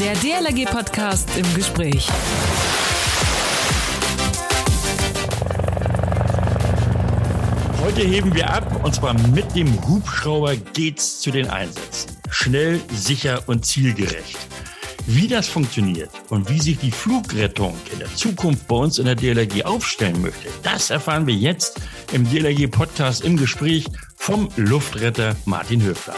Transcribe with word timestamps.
Der 0.00 0.14
DLRG-Podcast 0.14 1.28
im 1.36 1.54
Gespräch. 1.54 2.08
Heute 7.82 8.00
heben 8.00 8.34
wir 8.34 8.48
ab 8.48 8.82
und 8.82 8.94
zwar 8.94 9.12
mit 9.12 9.54
dem 9.54 9.68
Hubschrauber 9.86 10.56
geht's 10.56 11.20
zu 11.20 11.30
den 11.30 11.50
Einsätzen. 11.50 12.16
Schnell, 12.30 12.80
sicher 12.90 13.42
und 13.46 13.66
zielgerecht. 13.66 14.38
Wie 15.06 15.28
das 15.28 15.48
funktioniert 15.48 16.10
und 16.30 16.48
wie 16.48 16.60
sich 16.60 16.78
die 16.78 16.92
Flugrettung 16.92 17.74
in 17.92 17.98
der 17.98 18.14
Zukunft 18.14 18.66
bei 18.68 18.76
uns 18.76 18.98
in 18.98 19.04
der 19.04 19.16
DLRG 19.16 19.66
aufstellen 19.66 20.22
möchte, 20.22 20.48
das 20.62 20.88
erfahren 20.88 21.26
wir 21.26 21.34
jetzt 21.34 21.78
im 22.14 22.24
DLRG 22.24 22.68
Podcast 22.70 23.22
im 23.22 23.36
Gespräch 23.36 23.84
vom 24.16 24.48
Luftretter 24.56 25.36
Martin 25.44 25.82
Höfler. 25.82 26.16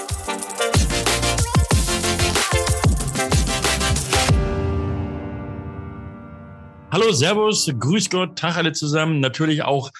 Hallo, 6.92 7.10
Servus, 7.10 7.72
Grüß 7.78 8.10
Gott, 8.10 8.38
Tag 8.38 8.58
alle 8.58 8.74
zusammen, 8.74 9.20
natürlich 9.20 9.62
auch 9.62 9.90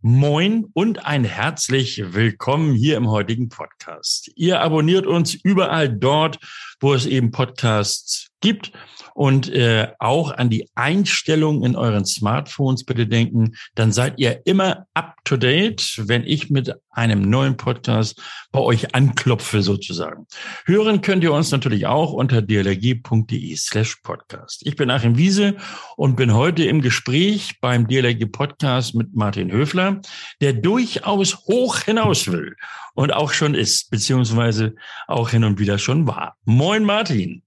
Moin 0.00 0.64
und 0.72 1.04
ein 1.04 1.24
herzlich 1.24 2.02
willkommen 2.14 2.74
hier 2.74 2.96
im 2.96 3.10
heutigen 3.10 3.50
Podcast. 3.50 4.30
Ihr 4.34 4.62
abonniert 4.62 5.06
uns 5.06 5.34
überall 5.34 5.90
dort, 5.90 6.38
wo 6.80 6.94
es 6.94 7.04
eben 7.04 7.32
Podcasts 7.32 8.27
gibt 8.40 8.72
und 9.14 9.48
äh, 9.48 9.88
auch 9.98 10.32
an 10.32 10.50
die 10.50 10.68
Einstellungen 10.74 11.64
in 11.64 11.76
euren 11.76 12.06
Smartphones 12.06 12.84
bitte 12.84 13.06
denken. 13.06 13.56
Dann 13.74 13.92
seid 13.92 14.18
ihr 14.18 14.42
immer 14.44 14.86
up 14.94 15.16
to 15.24 15.36
date, 15.36 16.00
wenn 16.06 16.24
ich 16.24 16.50
mit 16.50 16.72
einem 16.90 17.22
neuen 17.22 17.56
Podcast 17.56 18.20
bei 18.52 18.60
euch 18.60 18.94
anklopfe 18.94 19.62
sozusagen. 19.62 20.26
Hören 20.64 21.00
könnt 21.00 21.22
ihr 21.22 21.32
uns 21.32 21.50
natürlich 21.50 21.86
auch 21.86 22.12
unter 22.12 22.42
dlg.de 22.42 23.56
slash 23.56 23.96
podcast. 24.02 24.66
Ich 24.66 24.76
bin 24.76 24.90
Achim 24.90 25.16
Wiese 25.16 25.56
und 25.96 26.16
bin 26.16 26.34
heute 26.34 26.64
im 26.64 26.80
Gespräch 26.80 27.60
beim 27.60 27.86
DLRG 27.86 28.26
Podcast 28.30 28.94
mit 28.94 29.14
Martin 29.14 29.52
Höfler, 29.52 30.00
der 30.40 30.52
durchaus 30.52 31.36
hoch 31.46 31.78
hinaus 31.78 32.30
will 32.30 32.56
und 32.94 33.12
auch 33.12 33.32
schon 33.32 33.54
ist, 33.54 33.90
beziehungsweise 33.90 34.74
auch 35.06 35.30
hin 35.30 35.44
und 35.44 35.58
wieder 35.58 35.78
schon 35.78 36.06
war. 36.06 36.36
Moin 36.44 36.84
Martin. 36.84 37.42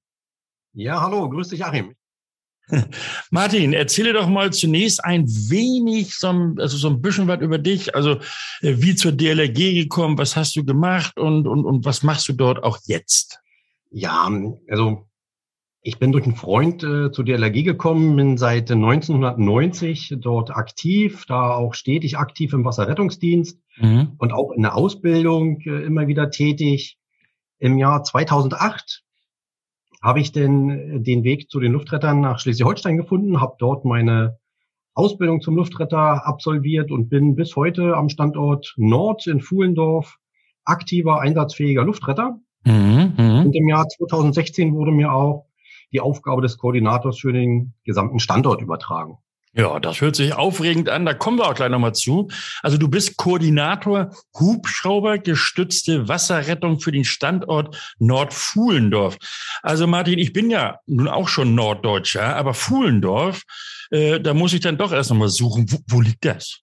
Ja, 0.73 1.01
hallo, 1.01 1.29
grüß 1.29 1.49
dich, 1.49 1.65
Achim. 1.65 1.95
Martin, 3.31 3.73
erzähle 3.73 4.13
doch 4.13 4.29
mal 4.29 4.53
zunächst 4.53 5.03
ein 5.03 5.27
wenig, 5.27 6.15
so 6.15 6.27
ein, 6.27 6.55
also 6.59 6.77
so 6.77 6.89
ein 6.89 7.01
bisschen 7.01 7.27
was 7.27 7.41
über 7.41 7.57
dich. 7.57 7.95
Also 7.95 8.15
äh, 8.61 8.75
wie 8.77 8.95
zur 8.95 9.11
DLRG 9.11 9.73
gekommen, 9.83 10.17
was 10.17 10.35
hast 10.35 10.55
du 10.55 10.63
gemacht 10.63 11.19
und, 11.19 11.47
und, 11.47 11.65
und 11.65 11.85
was 11.85 12.03
machst 12.03 12.29
du 12.29 12.33
dort 12.33 12.63
auch 12.63 12.79
jetzt? 12.85 13.41
Ja, 13.89 14.29
also 14.69 15.07
ich 15.81 15.99
bin 15.99 16.11
durch 16.11 16.23
einen 16.23 16.35
Freund 16.35 16.83
äh, 16.83 17.11
zur 17.11 17.25
DLRG 17.25 17.63
gekommen, 17.63 18.15
bin 18.15 18.37
seit 18.37 18.71
1990 18.71 20.15
dort 20.19 20.51
aktiv, 20.51 21.25
da 21.27 21.55
auch 21.55 21.73
stetig 21.73 22.17
aktiv 22.17 22.53
im 22.53 22.63
Wasserrettungsdienst 22.63 23.59
mhm. 23.77 24.13
und 24.17 24.31
auch 24.31 24.51
in 24.51 24.61
der 24.61 24.75
Ausbildung 24.75 25.59
äh, 25.61 25.83
immer 25.83 26.07
wieder 26.07 26.29
tätig. 26.29 26.97
Im 27.57 27.77
Jahr 27.77 28.03
2008 28.03 29.03
habe 30.01 30.19
ich 30.19 30.31
denn 30.31 30.69
äh, 30.69 30.99
den 30.99 31.23
Weg 31.23 31.49
zu 31.49 31.59
den 31.59 31.71
Luftrettern 31.71 32.21
nach 32.21 32.39
Schleswig-Holstein 32.39 32.97
gefunden, 32.97 33.39
habe 33.39 33.55
dort 33.59 33.85
meine 33.85 34.37
Ausbildung 34.93 35.41
zum 35.41 35.55
Luftretter 35.55 36.25
absolviert 36.25 36.91
und 36.91 37.09
bin 37.09 37.35
bis 37.35 37.55
heute 37.55 37.95
am 37.95 38.09
Standort 38.09 38.73
Nord 38.77 39.25
in 39.27 39.39
Fuhlendorf 39.39 40.17
aktiver, 40.65 41.21
einsatzfähiger 41.21 41.83
Luftretter. 41.83 42.39
Mhm, 42.65 43.13
mh. 43.17 43.41
Und 43.43 43.55
im 43.55 43.67
Jahr 43.67 43.87
2016 43.87 44.73
wurde 44.73 44.91
mir 44.91 45.13
auch 45.13 45.47
die 45.91 46.01
Aufgabe 46.01 46.41
des 46.41 46.57
Koordinators 46.57 47.19
für 47.19 47.33
den 47.33 47.73
gesamten 47.83 48.19
Standort 48.19 48.61
übertragen. 48.61 49.17
Ja, 49.53 49.81
das 49.81 49.99
hört 49.99 50.15
sich 50.15 50.33
aufregend 50.33 50.87
an. 50.87 51.05
Da 51.05 51.13
kommen 51.13 51.37
wir 51.37 51.47
auch 51.47 51.55
gleich 51.55 51.69
nochmal 51.69 51.93
zu. 51.93 52.29
Also 52.61 52.77
du 52.77 52.87
bist 52.87 53.17
Koordinator 53.17 54.11
Hubschrauber 54.39 55.17
gestützte 55.17 56.07
Wasserrettung 56.07 56.79
für 56.79 56.93
den 56.93 57.03
Standort 57.03 57.95
Nordfuhlendorf. 57.99 59.17
Also 59.61 59.87
Martin, 59.87 60.19
ich 60.19 60.31
bin 60.31 60.49
ja 60.49 60.79
nun 60.85 61.09
auch 61.09 61.27
schon 61.27 61.53
Norddeutscher, 61.53 62.35
aber 62.37 62.53
Fuhlendorf, 62.53 63.43
äh, 63.89 64.21
da 64.21 64.33
muss 64.33 64.53
ich 64.53 64.61
dann 64.61 64.77
doch 64.77 64.93
erst 64.93 65.09
nochmal 65.09 65.27
suchen. 65.27 65.69
Wo, 65.69 65.79
wo 65.87 66.01
liegt 66.01 66.23
das? 66.23 66.61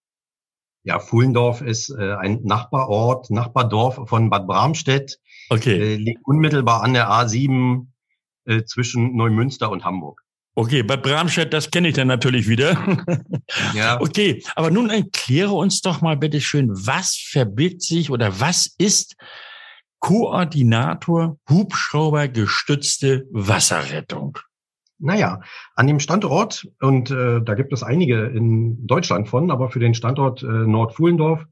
Ja, 0.82 0.98
Fuhlendorf 0.98 1.60
ist 1.60 1.90
äh, 1.90 2.14
ein 2.14 2.40
Nachbarort, 2.44 3.28
Nachbardorf 3.28 4.08
von 4.08 4.30
Bad 4.30 4.46
Bramstedt. 4.46 5.18
Okay. 5.50 5.76
Äh, 5.76 5.96
liegt 5.96 6.24
unmittelbar 6.24 6.82
an 6.82 6.94
der 6.94 7.10
A7 7.10 7.88
äh, 8.46 8.64
zwischen 8.64 9.14
Neumünster 9.14 9.70
und 9.70 9.84
Hamburg. 9.84 10.22
Okay, 10.58 10.82
Bad 10.82 11.04
Bramstedt, 11.04 11.52
das 11.52 11.70
kenne 11.70 11.86
ich 11.86 11.94
dann 11.94 12.08
natürlich 12.08 12.48
wieder. 12.48 12.76
Ja. 13.74 13.98
Okay, 14.00 14.42
aber 14.56 14.70
nun 14.70 14.90
erkläre 14.90 15.52
uns 15.52 15.80
doch 15.80 16.02
mal 16.02 16.18
bitte 16.18 16.38
schön, 16.38 16.68
was 16.70 17.16
verbirgt 17.16 17.80
sich 17.80 18.10
oder 18.10 18.40
was 18.40 18.74
ist 18.76 19.16
Koordinator 20.00 21.38
Hubschrauber 21.48 22.28
gestützte 22.28 23.26
Wasserrettung? 23.30 24.36
Naja, 24.98 25.40
an 25.76 25.86
dem 25.86 25.98
Standort, 25.98 26.68
und 26.80 27.10
äh, 27.10 27.40
da 27.40 27.54
gibt 27.54 27.72
es 27.72 27.82
einige 27.82 28.26
in 28.26 28.86
Deutschland 28.86 29.28
von, 29.28 29.50
aber 29.50 29.70
für 29.70 29.80
den 29.80 29.94
Standort 29.94 30.42
äh, 30.42 30.46
Nordfuhlendorf 30.46 31.46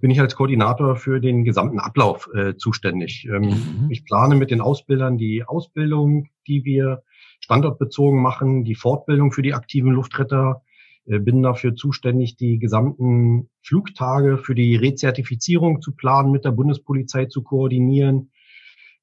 bin 0.00 0.10
ich 0.10 0.20
als 0.20 0.34
Koordinator 0.34 0.96
für 0.96 1.20
den 1.20 1.44
gesamten 1.44 1.78
Ablauf 1.78 2.28
äh, 2.34 2.56
zuständig. 2.56 3.28
Ähm, 3.32 3.42
mhm. 3.42 3.86
Ich 3.90 4.04
plane 4.04 4.34
mit 4.34 4.50
den 4.50 4.60
Ausbildern 4.60 5.16
die 5.16 5.44
Ausbildung, 5.44 6.28
die 6.48 6.64
wir 6.64 7.02
standortbezogen 7.46 8.20
machen, 8.20 8.64
die 8.64 8.74
Fortbildung 8.74 9.30
für 9.30 9.42
die 9.42 9.54
aktiven 9.54 9.92
Luftretter, 9.92 10.62
äh, 11.06 11.20
bin 11.20 11.42
dafür 11.42 11.76
zuständig, 11.76 12.36
die 12.36 12.58
gesamten 12.58 13.48
Flugtage 13.62 14.36
für 14.38 14.56
die 14.56 14.74
Rezertifizierung 14.74 15.80
zu 15.80 15.94
planen, 15.94 16.32
mit 16.32 16.44
der 16.44 16.50
Bundespolizei 16.50 17.26
zu 17.26 17.44
koordinieren, 17.44 18.32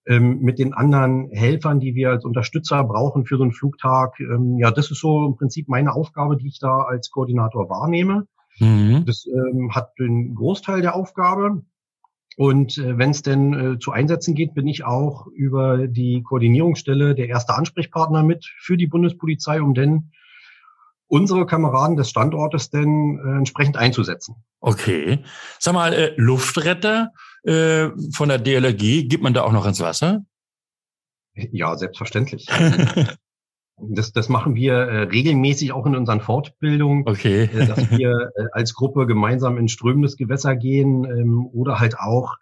ähm, 0.06 0.42
mit 0.42 0.60
den 0.60 0.74
anderen 0.74 1.30
Helfern, 1.32 1.80
die 1.80 1.96
wir 1.96 2.10
als 2.10 2.26
Unterstützer 2.26 2.84
brauchen 2.84 3.26
für 3.26 3.38
so 3.38 3.44
einen 3.44 3.54
Flugtag. 3.54 4.20
Ähm, 4.20 4.58
ja, 4.58 4.72
das 4.72 4.92
ist 4.92 5.00
so 5.00 5.26
im 5.26 5.38
Prinzip 5.38 5.70
meine 5.70 5.94
Aufgabe, 5.94 6.36
die 6.36 6.50
ich 6.50 6.60
da 6.60 6.82
als 6.82 7.12
Koordinator 7.12 7.70
wahrnehme. 7.70 8.28
Mhm. 8.60 9.06
Das 9.06 9.26
ähm, 9.26 9.72
hat 9.74 9.98
den 9.98 10.36
Großteil 10.36 10.82
der 10.82 10.96
Aufgabe. 10.96 11.64
Und 12.38 12.78
äh, 12.78 12.98
wenn 12.98 13.12
es 13.12 13.22
denn 13.22 13.54
äh, 13.54 13.80
zu 13.80 13.92
Einsätzen 13.92 14.36
geht, 14.36 14.54
bin 14.54 14.68
ich 14.68 14.84
auch 14.84 15.28
über 15.28 15.88
die 15.88 16.24
Koordinierungsstelle 16.24 17.16
der 17.16 17.30
erste 17.30 17.56
Ansprechpartner 17.56 18.24
mit 18.24 18.46
für 18.60 18.78
die 18.78 18.88
Bundespolizei, 18.88 19.62
um 19.62 19.74
denn 19.74 20.12
unsere 21.08 21.46
Kameraden 21.46 21.96
des 21.96 22.10
Standortes 22.10 22.72
denn 22.72 23.20
äh, 23.24 23.38
entsprechend 23.38 23.78
einzusetzen. 23.78 24.36
Okay. 24.62 25.20
Sag 25.60 25.74
mal, 25.76 25.94
äh, 25.94 26.14
Luftretter 26.18 27.12
äh, 27.44 27.90
von 28.12 28.30
der 28.30 28.40
DLRG, 28.40 29.08
gibt 29.08 29.22
man 29.22 29.34
da 29.34 29.44
auch 29.44 29.52
noch 29.52 29.68
ins 29.68 29.80
Wasser? 29.80 30.26
Ja, 31.36 31.76
selbstverständlich. 31.78 32.48
Das, 33.78 34.14
das 34.14 34.30
machen 34.30 34.56
wir 34.56 34.74
äh, 34.74 35.04
regelmäßig 35.04 35.74
auch 35.74 35.86
in 35.86 35.96
unseren 35.96 36.22
Fortbildungen, 36.22 37.04
okay. 37.08 37.50
äh, 37.54 37.66
dass 37.66 37.92
wir 37.92 38.12
äh, 38.36 38.46
als 38.52 38.74
Gruppe 38.74 39.08
gemeinsam 39.08 39.58
in 39.58 39.68
strömendes 39.68 40.16
Gewässer 40.16 40.56
gehen 40.56 41.06
ähm, 41.06 41.48
oder 41.52 41.80
halt 41.80 41.98
auch 42.00 42.38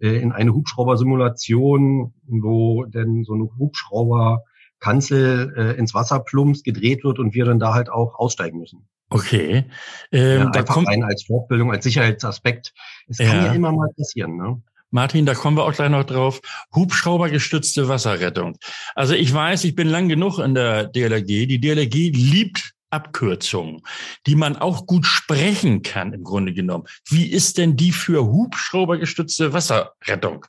äh, 0.00 0.16
in 0.20 0.32
eine 0.32 0.52
Hubschraubersimulation, 0.52 2.12
wo 2.26 2.84
denn 2.84 3.22
so 3.24 3.34
eine 3.34 3.48
Hubschrauberkanzel 3.56 5.54
äh, 5.56 5.78
ins 5.78 5.94
Wasser 5.94 6.18
plumpst, 6.20 6.64
gedreht 6.64 7.04
wird 7.04 7.20
und 7.20 7.34
wir 7.34 7.44
dann 7.44 7.60
da 7.60 7.74
halt 7.74 7.88
auch 7.88 8.18
aussteigen 8.18 8.58
müssen. 8.58 8.88
Okay. 9.08 9.66
Ähm, 10.10 10.40
ja, 10.40 10.50
da 10.50 10.62
kommt 10.62 10.88
rein 10.88 11.04
als 11.04 11.24
Fortbildung, 11.24 11.70
als 11.70 11.84
Sicherheitsaspekt. 11.84 12.72
Es 13.08 13.18
kann 13.18 13.36
ja. 13.36 13.46
ja 13.46 13.52
immer 13.52 13.70
mal 13.70 13.90
passieren. 13.96 14.36
Ne? 14.36 14.62
Martin, 14.92 15.24
da 15.24 15.34
kommen 15.34 15.56
wir 15.56 15.64
auch 15.64 15.72
gleich 15.72 15.88
noch 15.88 16.04
drauf. 16.04 16.40
Hubschraubergestützte 16.74 17.88
Wasserrettung. 17.88 18.58
Also 18.94 19.14
ich 19.14 19.32
weiß, 19.32 19.64
ich 19.64 19.74
bin 19.74 19.88
lang 19.88 20.08
genug 20.08 20.38
in 20.38 20.54
der 20.54 20.84
DLRG. 20.84 21.46
Die 21.46 21.60
DLRG 21.60 22.10
liebt 22.12 22.74
Abkürzungen, 22.90 23.80
die 24.26 24.36
man 24.36 24.54
auch 24.56 24.86
gut 24.86 25.06
sprechen 25.06 25.80
kann 25.82 26.12
im 26.12 26.24
Grunde 26.24 26.52
genommen. 26.52 26.84
Wie 27.08 27.26
ist 27.26 27.56
denn 27.56 27.74
die 27.74 27.90
für 27.90 28.26
Hubschraubergestützte 28.26 29.54
Wasserrettung? 29.54 30.44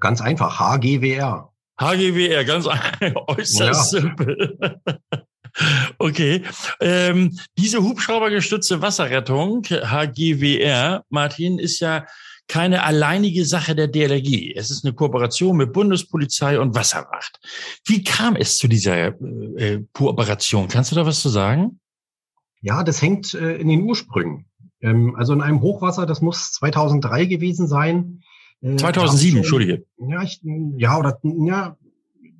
Ganz 0.00 0.22
einfach, 0.22 0.58
HGWR. 0.58 1.52
HGWR, 1.78 2.44
ganz 2.44 2.66
äußerst 3.28 3.92
ja. 3.92 4.00
simpel. 4.00 4.58
Okay. 5.98 6.42
Ähm, 6.80 7.36
diese 7.56 7.82
Hubschraubergestützte 7.82 8.80
Wasserrettung, 8.80 9.64
HGWR, 9.64 11.04
Martin, 11.08 11.58
ist 11.58 11.80
ja 11.80 12.06
keine 12.48 12.82
alleinige 12.82 13.44
Sache 13.44 13.74
der 13.76 13.88
DLRG. 13.88 14.56
Es 14.56 14.70
ist 14.70 14.84
eine 14.84 14.94
Kooperation 14.94 15.56
mit 15.56 15.72
Bundespolizei 15.72 16.58
und 16.58 16.74
Wasserwacht. 16.74 17.40
Wie 17.84 18.02
kam 18.02 18.36
es 18.36 18.56
zu 18.56 18.68
dieser 18.68 19.08
äh, 19.58 19.84
Kooperation? 19.92 20.68
Kannst 20.68 20.90
du 20.90 20.96
da 20.96 21.06
was 21.06 21.20
zu 21.20 21.28
sagen? 21.28 21.78
Ja, 22.60 22.82
das 22.82 23.00
hängt 23.02 23.34
äh, 23.34 23.56
in 23.56 23.68
den 23.68 23.82
Ursprüngen. 23.82 24.46
Ähm, 24.80 25.14
also 25.16 25.34
in 25.34 25.42
einem 25.42 25.60
Hochwasser, 25.60 26.06
das 26.06 26.22
muss 26.22 26.52
2003 26.52 27.26
gewesen 27.26 27.68
sein. 27.68 28.22
Äh, 28.62 28.76
2007, 28.76 29.30
schon, 29.30 29.38
Entschuldige. 29.38 29.84
Ja, 29.98 30.22
ich, 30.22 30.40
ja, 30.42 30.98
oder 30.98 31.18
ja, 31.22 31.76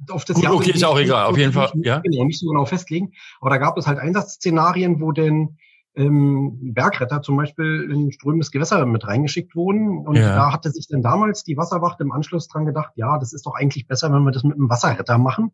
auf 0.08 0.24
das 0.24 0.36
Gut, 0.36 0.44
Jahr 0.44 0.54
okay, 0.54 0.70
ist 0.70 0.84
auch 0.84 0.98
egal, 0.98 1.26
auf 1.26 1.36
jeden 1.36 1.52
Fall, 1.52 1.70
ja. 1.82 1.98
Genau, 1.98 2.24
nicht 2.24 2.40
so 2.40 2.48
genau 2.48 2.64
festlegen. 2.64 3.12
Aber 3.40 3.50
da 3.50 3.58
gab 3.58 3.76
es 3.76 3.86
halt 3.86 3.98
Einsatzszenarien, 3.98 5.00
wo 5.00 5.12
denn 5.12 5.58
ähm, 5.98 6.72
Bergretter 6.72 7.22
zum 7.22 7.36
Beispiel 7.36 7.90
in 7.92 8.12
strömendes 8.12 8.50
Gewässer 8.50 8.86
mit 8.86 9.06
reingeschickt 9.06 9.54
wurden. 9.56 10.06
Und 10.06 10.16
ja. 10.16 10.34
da 10.34 10.52
hatte 10.52 10.70
sich 10.70 10.86
dann 10.88 11.02
damals 11.02 11.42
die 11.42 11.56
Wasserwacht 11.56 12.00
im 12.00 12.12
Anschluss 12.12 12.48
dran 12.48 12.64
gedacht, 12.64 12.92
ja, 12.94 13.18
das 13.18 13.32
ist 13.32 13.44
doch 13.44 13.54
eigentlich 13.54 13.86
besser, 13.86 14.12
wenn 14.12 14.22
wir 14.22 14.30
das 14.30 14.44
mit 14.44 14.54
einem 14.54 14.70
Wasserretter 14.70 15.18
machen, 15.18 15.52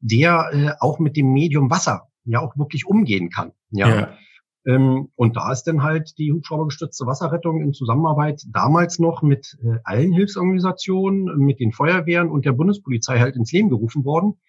der 0.00 0.50
äh, 0.52 0.72
auch 0.80 0.98
mit 0.98 1.16
dem 1.16 1.32
Medium 1.32 1.70
Wasser 1.70 2.08
ja 2.24 2.40
auch 2.40 2.56
wirklich 2.56 2.86
umgehen 2.86 3.30
kann. 3.30 3.52
Ja. 3.70 3.88
ja. 3.88 4.08
Ähm, 4.66 5.10
und 5.14 5.36
da 5.36 5.52
ist 5.52 5.64
dann 5.64 5.82
halt 5.82 6.18
die 6.18 6.32
hubschraubergestützte 6.32 7.06
Wasserrettung 7.06 7.60
in 7.60 7.72
Zusammenarbeit 7.72 8.42
damals 8.48 8.98
noch 8.98 9.22
mit 9.22 9.56
äh, 9.62 9.78
allen 9.84 10.12
Hilfsorganisationen, 10.12 11.36
mit 11.38 11.60
den 11.60 11.72
Feuerwehren 11.72 12.30
und 12.30 12.46
der 12.46 12.52
Bundespolizei 12.52 13.20
halt 13.20 13.36
ins 13.36 13.52
Leben 13.52 13.68
gerufen 13.68 14.04
worden. 14.04 14.40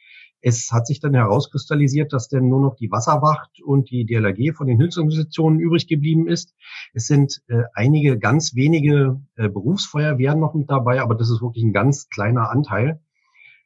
Es 0.48 0.70
hat 0.72 0.86
sich 0.86 1.00
dann 1.00 1.16
herauskristallisiert, 1.16 2.14
dass 2.14 2.28
denn 2.28 2.50
nur 2.50 2.62
noch 2.62 2.76
die 2.76 2.92
Wasserwacht 2.92 3.64
und 3.64 3.90
die 3.90 4.06
DLRG 4.06 4.56
von 4.56 4.68
den 4.68 4.80
Hilfsorganisationen 4.80 5.60
übrig 5.60 5.88
geblieben 5.88 6.28
ist. 6.28 6.54
Es 6.94 7.08
sind 7.08 7.42
äh, 7.48 7.64
einige 7.74 8.20
ganz 8.20 8.54
wenige 8.54 9.20
äh, 9.38 9.50
Berufsfeuerwehren 9.50 10.40
noch 10.40 10.54
mit 10.54 10.70
dabei, 10.70 11.02
aber 11.02 11.16
das 11.16 11.32
ist 11.32 11.42
wirklich 11.42 11.64
ein 11.64 11.74
ganz 11.74 12.10
kleiner 12.10 12.52
Anteil. 12.52 13.00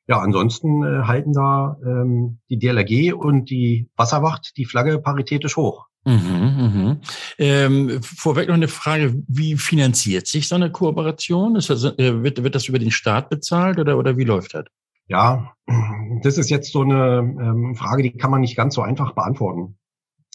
Ja, 0.07 0.19
ansonsten 0.19 0.81
äh, 0.83 1.03
halten 1.03 1.33
da 1.33 1.77
ähm, 1.83 2.39
die 2.49 2.57
DLRG 2.57 3.13
und 3.13 3.49
die 3.49 3.89
Wasserwacht 3.97 4.55
die 4.55 4.63
Flagge 4.63 4.99
paritätisch 4.99 5.57
hoch. 5.57 5.87
Mhm, 6.05 6.15
mh. 6.15 6.97
ähm, 7.39 8.01
vorweg 8.01 8.47
noch 8.47 8.55
eine 8.55 8.69
Frage, 8.69 9.21
wie 9.27 9.57
finanziert 9.57 10.27
sich 10.27 10.47
so 10.47 10.55
eine 10.55 10.71
Kooperation? 10.71 11.55
Das, 11.55 11.69
äh, 11.69 12.23
wird, 12.23 12.41
wird 12.41 12.55
das 12.55 12.69
über 12.69 12.79
den 12.79 12.91
Staat 12.91 13.29
bezahlt 13.29 13.79
oder, 13.79 13.97
oder 13.97 14.15
wie 14.15 14.23
läuft 14.23 14.53
das? 14.53 14.63
Ja, 15.09 15.55
das 16.23 16.37
ist 16.37 16.49
jetzt 16.49 16.71
so 16.71 16.81
eine 16.81 17.17
ähm, 17.19 17.75
Frage, 17.75 18.03
die 18.03 18.15
kann 18.15 18.31
man 18.31 18.41
nicht 18.41 18.55
ganz 18.55 18.75
so 18.75 18.81
einfach 18.81 19.13
beantworten. 19.13 19.77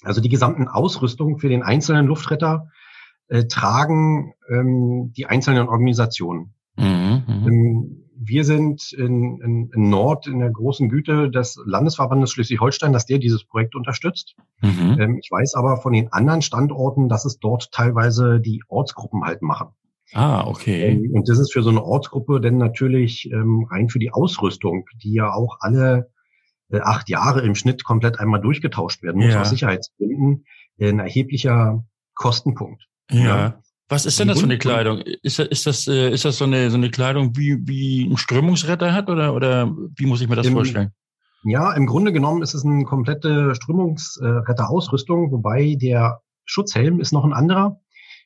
Also 0.02 0.20
die 0.20 0.28
gesamten 0.28 0.68
Ausrüstung 0.68 1.38
für 1.38 1.48
den 1.48 1.62
einzelnen 1.62 2.06
Luftretter 2.06 2.68
äh, 3.28 3.44
tragen 3.44 4.34
ähm, 4.50 5.12
die 5.16 5.26
einzelnen 5.26 5.68
Organisationen. 5.68 6.54
Mhm, 6.76 7.22
mhm. 7.26 7.48
ähm, 7.48 8.00
wir 8.16 8.44
sind 8.44 8.92
in, 8.92 9.40
in, 9.40 9.70
in, 9.74 9.90
Nord 9.90 10.26
in 10.26 10.38
der 10.38 10.50
großen 10.50 10.88
Güte 10.88 11.30
des 11.30 11.60
Landesverbandes 11.64 12.30
Schleswig-Holstein, 12.32 12.92
dass 12.92 13.06
der 13.06 13.18
dieses 13.18 13.44
Projekt 13.44 13.74
unterstützt. 13.74 14.36
Mhm. 14.60 14.96
Ähm, 15.00 15.18
ich 15.22 15.30
weiß 15.30 15.54
aber 15.54 15.76
von 15.78 15.92
den 15.92 16.12
anderen 16.12 16.42
Standorten, 16.42 17.08
dass 17.08 17.24
es 17.24 17.38
dort 17.38 17.70
teilweise 17.72 18.40
die 18.40 18.62
Ortsgruppen 18.68 19.24
halt 19.24 19.42
machen. 19.42 19.68
Ah, 20.14 20.46
okay. 20.46 20.90
Ähm, 20.90 21.10
und 21.12 21.28
das 21.28 21.38
ist 21.38 21.52
für 21.52 21.62
so 21.62 21.70
eine 21.70 21.82
Ortsgruppe 21.82 22.40
denn 22.40 22.56
natürlich 22.56 23.30
ähm, 23.32 23.66
rein 23.70 23.88
für 23.88 23.98
die 23.98 24.12
Ausrüstung, 24.12 24.86
die 25.02 25.12
ja 25.12 25.32
auch 25.32 25.58
alle 25.60 26.10
äh, 26.70 26.80
acht 26.80 27.08
Jahre 27.08 27.42
im 27.42 27.54
Schnitt 27.54 27.84
komplett 27.84 28.20
einmal 28.20 28.40
durchgetauscht 28.40 29.02
werden 29.02 29.20
muss, 29.20 29.34
ja. 29.34 29.40
aus 29.40 29.50
Sicherheitsgründen, 29.50 30.44
ein 30.80 31.00
erheblicher 31.00 31.84
Kostenpunkt. 32.14 32.86
Ja. 33.10 33.24
ja. 33.24 33.60
Was 33.88 34.06
ist 34.06 34.18
denn 34.18 34.28
das 34.28 34.38
für 34.38 34.46
eine 34.46 34.58
Kleidung? 34.58 35.00
Ist 35.00 35.38
das, 35.38 35.48
ist 35.48 35.66
das, 35.66 35.86
äh, 35.88 36.10
ist 36.10 36.24
das 36.24 36.38
so, 36.38 36.44
eine, 36.44 36.70
so 36.70 36.76
eine 36.76 36.90
Kleidung, 36.90 37.36
wie, 37.36 37.58
wie 37.66 38.06
ein 38.06 38.16
Strömungsretter 38.16 38.94
hat 38.94 39.10
oder, 39.10 39.34
oder 39.34 39.70
wie 39.96 40.06
muss 40.06 40.20
ich 40.20 40.28
mir 40.28 40.36
das 40.36 40.46
Im, 40.46 40.54
vorstellen? 40.54 40.92
Ja, 41.44 41.72
im 41.74 41.86
Grunde 41.86 42.12
genommen 42.12 42.42
ist 42.42 42.54
es 42.54 42.64
eine 42.64 42.84
komplette 42.84 43.54
Strömungsretterausrüstung, 43.54 45.30
wobei 45.32 45.74
der 45.74 46.20
Schutzhelm 46.46 47.00
ist 47.00 47.12
noch 47.12 47.24
ein 47.24 47.34
anderer. 47.34 47.80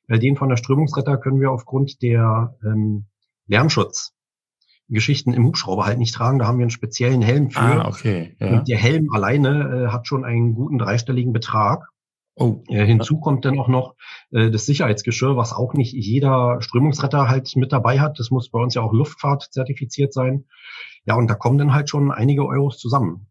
Weil 0.08 0.19
den 0.19 0.37
von 0.37 0.49
der 0.49 0.56
Strömungsretter 0.56 1.19
können 1.19 1.40
wir 1.40 1.50
aufgrund 1.52 2.02
der 2.02 2.56
ähm, 2.64 3.06
Lärmschutzgeschichten 3.46 5.34
im 5.34 5.44
Hubschrauber 5.44 5.84
halt 5.87 5.99
nicht 5.99 6.14
tragen. 6.14 6.38
Da 6.38 6.46
haben 6.46 6.58
wir 6.58 6.64
einen 6.64 6.70
speziellen 6.70 7.22
Helm 7.22 7.50
für. 7.50 7.60
Ah, 7.60 7.88
okay. 7.88 8.34
Ja. 8.40 8.58
Und 8.58 8.69
der 8.69 8.78
Helm 8.78 9.12
alleine 9.12 9.87
äh, 9.87 9.93
hat 9.93 10.06
schon 10.06 10.25
einen 10.25 10.55
guten 10.55 10.78
dreistelligen 10.78 11.32
Betrag. 11.32 11.88
Oh. 12.37 12.62
Äh, 12.69 12.87
hinzu 12.87 13.19
kommt 13.19 13.44
dann 13.44 13.58
auch 13.58 13.69
noch 13.69 13.96
äh, 14.31 14.50
das 14.50 14.64
Sicherheitsgeschirr, 14.64 15.37
was 15.37 15.52
auch 15.52 15.75
nicht 15.75 15.93
jeder 15.93 16.62
Strömungsretter 16.62 17.28
halt 17.28 17.55
mit 17.56 17.72
dabei 17.72 18.00
hat. 18.00 18.19
Das 18.19 18.31
muss 18.31 18.50
bei 18.50 18.60
uns 18.60 18.75
ja 18.75 18.82
auch 18.82 18.93
Luftfahrt 18.93 19.49
zertifiziert 19.50 20.12
sein. 20.12 20.44
Ja, 21.05 21.16
und 21.16 21.28
da 21.28 21.34
kommen 21.34 21.58
dann 21.58 21.75
halt 21.75 21.90
schon 21.90 22.12
einige 22.12 22.46
Euros 22.46 22.78
zusammen. 22.78 23.26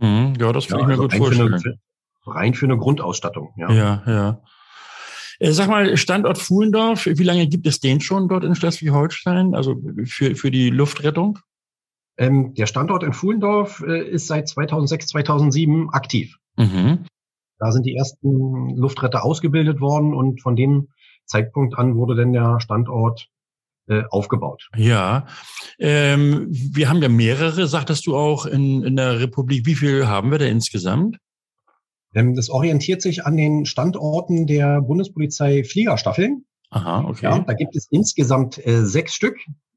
Mhm, 0.00 0.34
ja, 0.38 0.52
das 0.52 0.68
kann 0.68 0.78
ja, 0.78 0.84
ich 0.84 0.86
mir 0.86 0.92
also 0.92 1.02
gut 1.02 1.14
vorstellen. 1.14 1.58
Für 1.58 1.70
eine, 1.70 1.78
rein 2.26 2.54
für 2.54 2.66
eine 2.66 2.78
Grundausstattung. 2.78 3.52
Ja, 3.56 3.70
ja. 3.72 4.02
ja. 4.06 4.40
Äh, 5.38 5.52
sag 5.52 5.68
mal, 5.68 5.96
Standort 5.96 6.38
Fuhlendorf, 6.38 7.06
wie 7.06 7.22
lange 7.22 7.46
gibt 7.46 7.66
es 7.66 7.80
den 7.80 8.00
schon 8.00 8.28
dort 8.28 8.44
in 8.44 8.54
Schleswig-Holstein, 8.54 9.54
also 9.54 9.76
für, 10.04 10.34
für 10.34 10.50
die 10.50 10.70
Luftrettung? 10.70 11.38
Ähm, 12.18 12.54
der 12.54 12.66
Standort 12.66 13.02
in 13.02 13.12
Fuhlendorf 13.12 13.84
äh, 13.86 14.08
ist 14.08 14.26
seit 14.26 14.48
2006, 14.48 15.08
2007 15.08 15.90
aktiv. 15.90 16.36
Mhm. 16.56 17.04
Da 17.58 17.72
sind 17.72 17.86
die 17.86 17.96
ersten 17.96 18.76
Luftretter 18.76 19.24
ausgebildet 19.24 19.80
worden 19.80 20.14
und 20.14 20.42
von 20.42 20.56
dem 20.56 20.88
Zeitpunkt 21.24 21.78
an 21.78 21.96
wurde 21.96 22.14
dann 22.14 22.32
der 22.32 22.60
Standort 22.60 23.28
äh, 23.88 24.02
aufgebaut. 24.10 24.68
Ja, 24.76 25.26
ähm, 25.78 26.48
wir 26.50 26.88
haben 26.88 27.02
ja 27.02 27.08
mehrere, 27.08 27.66
sagtest 27.66 28.06
du 28.06 28.16
auch, 28.16 28.46
in, 28.46 28.82
in 28.82 28.96
der 28.96 29.20
Republik. 29.20 29.66
Wie 29.66 29.74
viel 29.74 30.06
haben 30.06 30.30
wir 30.30 30.38
da 30.38 30.46
insgesamt? 30.46 31.18
Ähm, 32.16 32.34
das 32.34 32.48
orientiert 32.48 33.02
sich 33.02 33.26
an 33.26 33.36
den 33.36 33.66
Standorten 33.66 34.46
der 34.46 34.80
Bundespolizei 34.80 35.62
Fliegerstaffeln. 35.62 36.46
Aha, 36.70 37.04
okay. 37.06 37.26
Ja, 37.26 37.38
da 37.40 37.52
gibt 37.52 37.76
es 37.76 37.86
insgesamt 37.90 38.58
äh, 38.66 38.84
sechs 38.84 39.14
Stück. 39.14 39.36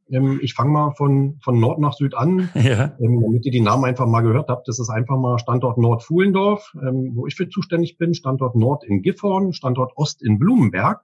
Ähm, 0.09 0.39
ich 0.41 0.53
fange 0.53 0.71
mal 0.71 0.91
von, 0.91 1.37
von 1.43 1.59
Nord 1.59 1.79
nach 1.79 1.93
Süd 1.93 2.15
an, 2.15 2.49
ja. 2.55 2.95
ähm, 2.99 3.21
damit 3.21 3.45
ihr 3.45 3.51
die 3.51 3.59
Namen 3.59 3.83
einfach 3.83 4.07
mal 4.07 4.21
gehört 4.21 4.47
habt. 4.47 4.69
Das 4.69 4.79
ist 4.79 4.89
einfach 4.89 5.17
mal 5.17 5.37
Standort 5.37 5.77
Nord 5.77 6.01
Fuhlendorf, 6.01 6.73
ähm, 6.81 7.11
wo 7.13 7.27
ich 7.27 7.35
für 7.35 7.49
zuständig 7.49 7.97
bin, 7.97 8.13
Standort 8.13 8.55
Nord 8.55 8.85
in 8.85 9.01
Gifhorn, 9.01 9.51
Standort 9.51 9.91
Ost 9.97 10.23
in 10.23 10.39
Blumenberg, 10.39 11.01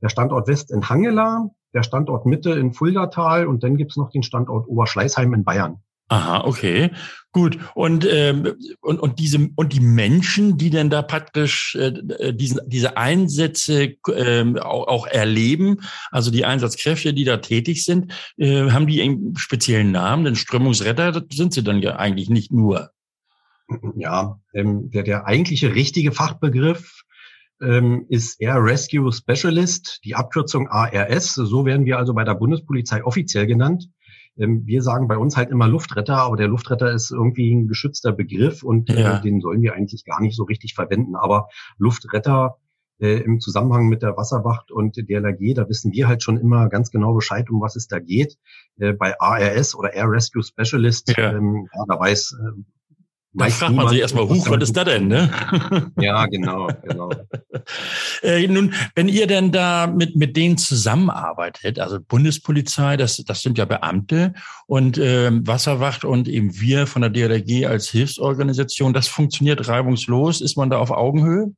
der 0.00 0.08
Standort 0.08 0.48
West 0.48 0.72
in 0.72 0.88
Hangela, 0.88 1.50
der 1.74 1.82
Standort 1.82 2.24
Mitte 2.24 2.52
in 2.52 2.72
Fuldatal 2.72 3.46
und 3.46 3.62
dann 3.62 3.76
gibt's 3.76 3.98
noch 3.98 4.10
den 4.10 4.22
Standort 4.22 4.66
Oberschleißheim 4.66 5.34
in 5.34 5.44
Bayern. 5.44 5.82
Aha, 6.14 6.44
okay, 6.44 6.92
gut. 7.32 7.58
Und 7.74 8.06
ähm, 8.08 8.54
und 8.80 9.00
und 9.00 9.18
diese 9.18 9.48
und 9.56 9.72
die 9.72 9.80
Menschen, 9.80 10.56
die 10.56 10.70
denn 10.70 10.90
da 10.90 11.02
praktisch 11.02 11.74
äh, 11.74 12.32
diesen 12.32 12.60
diese 12.68 12.96
Einsätze 12.96 13.96
äh, 14.06 14.58
auch, 14.60 14.86
auch 14.86 15.06
erleben, 15.08 15.80
also 16.12 16.30
die 16.30 16.44
Einsatzkräfte, 16.44 17.14
die 17.14 17.24
da 17.24 17.38
tätig 17.38 17.84
sind, 17.84 18.12
äh, 18.36 18.70
haben 18.70 18.86
die 18.86 19.02
einen 19.02 19.34
speziellen 19.36 19.90
Namen? 19.90 20.24
Denn 20.24 20.36
Strömungsretter 20.36 21.24
sind 21.32 21.52
sie 21.52 21.64
dann 21.64 21.82
ja 21.82 21.96
eigentlich 21.96 22.30
nicht 22.30 22.52
nur. 22.52 22.92
Ja, 23.96 24.38
ähm, 24.52 24.90
der 24.92 25.02
der 25.02 25.26
eigentliche 25.26 25.74
richtige 25.74 26.12
Fachbegriff 26.12 27.02
ähm, 27.60 28.06
ist 28.08 28.40
Air 28.40 28.62
Rescue 28.62 29.12
Specialist, 29.12 29.98
die 30.04 30.14
Abkürzung 30.14 30.68
ARS. 30.68 31.34
So 31.34 31.64
werden 31.64 31.86
wir 31.86 31.98
also 31.98 32.14
bei 32.14 32.22
der 32.22 32.34
Bundespolizei 32.34 33.02
offiziell 33.02 33.48
genannt. 33.48 33.88
Ähm, 34.38 34.62
wir 34.66 34.82
sagen 34.82 35.08
bei 35.08 35.16
uns 35.16 35.36
halt 35.36 35.50
immer 35.50 35.68
Luftretter, 35.68 36.16
aber 36.16 36.36
der 36.36 36.48
Luftretter 36.48 36.92
ist 36.92 37.10
irgendwie 37.10 37.54
ein 37.54 37.68
geschützter 37.68 38.12
Begriff 38.12 38.62
und 38.62 38.90
äh, 38.90 39.00
ja. 39.00 39.18
den 39.18 39.40
sollen 39.40 39.62
wir 39.62 39.74
eigentlich 39.74 40.04
gar 40.04 40.20
nicht 40.20 40.36
so 40.36 40.44
richtig 40.44 40.74
verwenden. 40.74 41.14
Aber 41.16 41.48
Luftretter 41.78 42.58
äh, 43.00 43.20
im 43.20 43.40
Zusammenhang 43.40 43.88
mit 43.88 44.02
der 44.02 44.16
Wasserwacht 44.16 44.70
und 44.70 44.96
der 44.96 45.20
LAG, 45.20 45.54
da 45.54 45.68
wissen 45.68 45.92
wir 45.92 46.08
halt 46.08 46.22
schon 46.22 46.36
immer 46.36 46.68
ganz 46.68 46.90
genau 46.90 47.14
Bescheid, 47.14 47.50
um 47.50 47.60
was 47.60 47.76
es 47.76 47.88
da 47.88 47.98
geht. 47.98 48.38
Äh, 48.78 48.92
bei 48.92 49.18
ARS 49.20 49.74
oder 49.74 49.92
Air 49.92 50.10
Rescue 50.10 50.42
Specialist, 50.42 51.16
ja. 51.16 51.32
Ähm, 51.32 51.68
ja, 51.74 51.84
da 51.88 51.98
weiß 51.98 52.36
äh, 52.40 52.62
da 53.34 53.46
fragt 53.48 53.74
man 53.74 53.88
sich 53.88 54.00
erstmal, 54.00 54.28
huch, 54.28 54.48
was 54.48 54.62
ist 54.62 54.76
das 54.76 54.84
denn, 54.84 55.08
ne? 55.08 55.30
Ja, 56.00 56.26
genau, 56.26 56.68
genau. 56.82 57.10
äh, 58.22 58.46
nun, 58.46 58.72
wenn 58.94 59.08
ihr 59.08 59.26
denn 59.26 59.50
da 59.50 59.88
mit, 59.88 60.14
mit 60.14 60.36
denen 60.36 60.56
zusammenarbeitet, 60.56 61.80
also 61.80 61.98
Bundespolizei, 62.00 62.96
das, 62.96 63.16
das 63.16 63.42
sind 63.42 63.58
ja 63.58 63.64
Beamte 63.64 64.34
und 64.66 64.98
äh, 64.98 65.30
Wasserwacht 65.46 66.04
und 66.04 66.28
eben 66.28 66.60
wir 66.60 66.86
von 66.86 67.02
der 67.02 67.10
DRG 67.10 67.66
als 67.66 67.88
Hilfsorganisation, 67.90 68.92
das 68.92 69.08
funktioniert 69.08 69.66
reibungslos. 69.68 70.40
Ist 70.40 70.56
man 70.56 70.70
da 70.70 70.78
auf 70.78 70.92
Augenhöhe? 70.92 71.52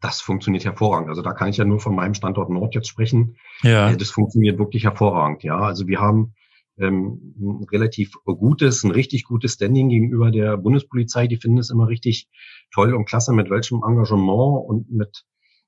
Das 0.00 0.20
funktioniert 0.20 0.64
hervorragend. 0.64 1.08
Also 1.08 1.22
da 1.22 1.32
kann 1.32 1.48
ich 1.48 1.58
ja 1.58 1.64
nur 1.64 1.78
von 1.78 1.94
meinem 1.94 2.14
Standort 2.14 2.50
Nord 2.50 2.74
jetzt 2.74 2.88
sprechen. 2.88 3.36
Ja. 3.62 3.90
Äh, 3.90 3.96
das 3.96 4.10
funktioniert 4.10 4.58
wirklich 4.58 4.84
hervorragend. 4.84 5.44
Ja, 5.44 5.58
also 5.58 5.86
wir 5.86 6.00
haben 6.00 6.34
ähm, 6.82 7.34
ein 7.38 7.64
relativ 7.70 8.12
gutes, 8.24 8.84
ein 8.84 8.90
richtig 8.90 9.24
gutes 9.24 9.54
Standing 9.54 9.88
gegenüber 9.88 10.30
der 10.30 10.56
Bundespolizei. 10.56 11.26
Die 11.26 11.36
finden 11.36 11.58
es 11.58 11.70
immer 11.70 11.88
richtig 11.88 12.28
toll 12.72 12.94
und 12.94 13.06
klasse, 13.06 13.32
mit 13.32 13.50
welchem 13.50 13.82
Engagement 13.86 14.68
und 14.68 14.90
mit 14.90 15.24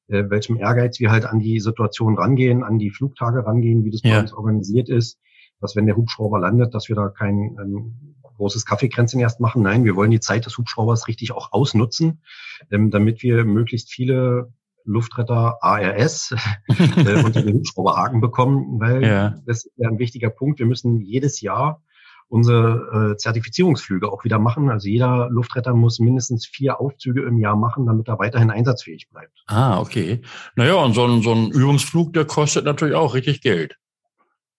äh, 0.08 0.24
welchem 0.28 0.56
Ehrgeiz 0.56 1.00
wir 1.00 1.10
halt 1.10 1.24
an 1.24 1.38
die 1.38 1.60
Situation 1.60 2.16
rangehen, 2.16 2.62
an 2.62 2.78
die 2.78 2.90
Flugtage 2.90 3.46
rangehen, 3.46 3.84
wie 3.84 3.90
das 3.90 4.02
bei 4.02 4.20
uns 4.20 4.32
organisiert 4.32 4.88
ist, 4.88 5.18
dass 5.60 5.76
wenn 5.76 5.86
der 5.86 5.96
Hubschrauber 5.96 6.38
landet, 6.38 6.74
dass 6.74 6.88
wir 6.88 6.96
da 6.96 7.08
kein 7.08 7.56
ähm, 7.60 8.14
großes 8.36 8.66
Kaffeekränzchen 8.66 9.20
erst 9.20 9.40
machen. 9.40 9.62
Nein, 9.62 9.84
wir 9.84 9.96
wollen 9.96 10.10
die 10.10 10.20
Zeit 10.20 10.44
des 10.46 10.58
Hubschraubers 10.58 11.08
richtig 11.08 11.32
auch 11.32 11.52
ausnutzen, 11.52 12.22
ähm, 12.70 12.90
damit 12.90 13.22
wir 13.22 13.44
möglichst 13.44 13.92
viele 13.92 14.52
Luftretter 14.84 15.58
ARS 15.62 16.34
äh, 16.68 17.22
unter 17.24 17.42
den 17.42 17.56
Hubschrauberhaken 17.56 18.20
bekommen, 18.20 18.80
weil 18.80 19.02
ja. 19.02 19.34
das 19.46 19.64
ist 19.64 19.72
ja 19.76 19.88
ein 19.88 19.98
wichtiger 19.98 20.30
Punkt. 20.30 20.58
Wir 20.58 20.66
müssen 20.66 21.00
jedes 21.00 21.40
Jahr 21.40 21.82
unsere 22.28 23.12
äh, 23.12 23.16
Zertifizierungsflüge 23.16 24.10
auch 24.10 24.24
wieder 24.24 24.38
machen. 24.38 24.70
Also 24.70 24.88
jeder 24.88 25.28
Luftretter 25.30 25.74
muss 25.74 25.98
mindestens 26.00 26.46
vier 26.46 26.80
Aufzüge 26.80 27.22
im 27.22 27.38
Jahr 27.38 27.56
machen, 27.56 27.86
damit 27.86 28.08
er 28.08 28.18
weiterhin 28.18 28.50
einsatzfähig 28.50 29.08
bleibt. 29.10 29.44
Ah, 29.46 29.78
okay. 29.78 30.22
Naja, 30.56 30.74
und 30.74 30.94
so 30.94 31.06
ein, 31.06 31.22
so 31.22 31.32
ein 31.32 31.50
Übungsflug, 31.50 32.12
der 32.12 32.24
kostet 32.24 32.64
natürlich 32.64 32.94
auch 32.94 33.14
richtig 33.14 33.40
Geld. 33.40 33.78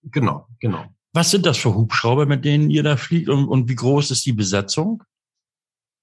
Genau, 0.04 0.48
genau. 0.60 0.86
Was 1.14 1.32
sind 1.32 1.46
das 1.46 1.58
für 1.58 1.74
Hubschrauber, 1.74 2.26
mit 2.26 2.46
denen 2.46 2.70
ihr 2.70 2.84
da 2.84 2.98
fliegt 2.98 3.30
und, 3.30 3.48
und 3.48 3.70
wie 3.70 3.76
groß 3.76 4.12
ist 4.12 4.26
die 4.26 4.34
Besatzung? 4.34 5.04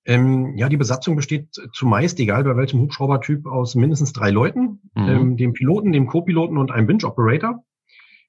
Ähm, 0.04 0.56
ja, 0.56 0.68
die 0.68 0.76
Besatzung 0.76 1.14
besteht 1.14 1.54
zumeist, 1.72 2.18
egal 2.18 2.44
bei 2.44 2.56
welchem 2.56 2.80
Hubschraubertyp, 2.80 3.46
aus 3.46 3.74
mindestens 3.74 4.12
drei 4.12 4.30
Leuten, 4.30 4.80
mhm. 4.94 5.08
ähm, 5.08 5.36
dem 5.36 5.52
Piloten, 5.52 5.92
dem 5.92 6.06
Co-Piloten 6.06 6.58
und 6.58 6.72
einem 6.72 6.88
Winch-Operator. 6.88 7.64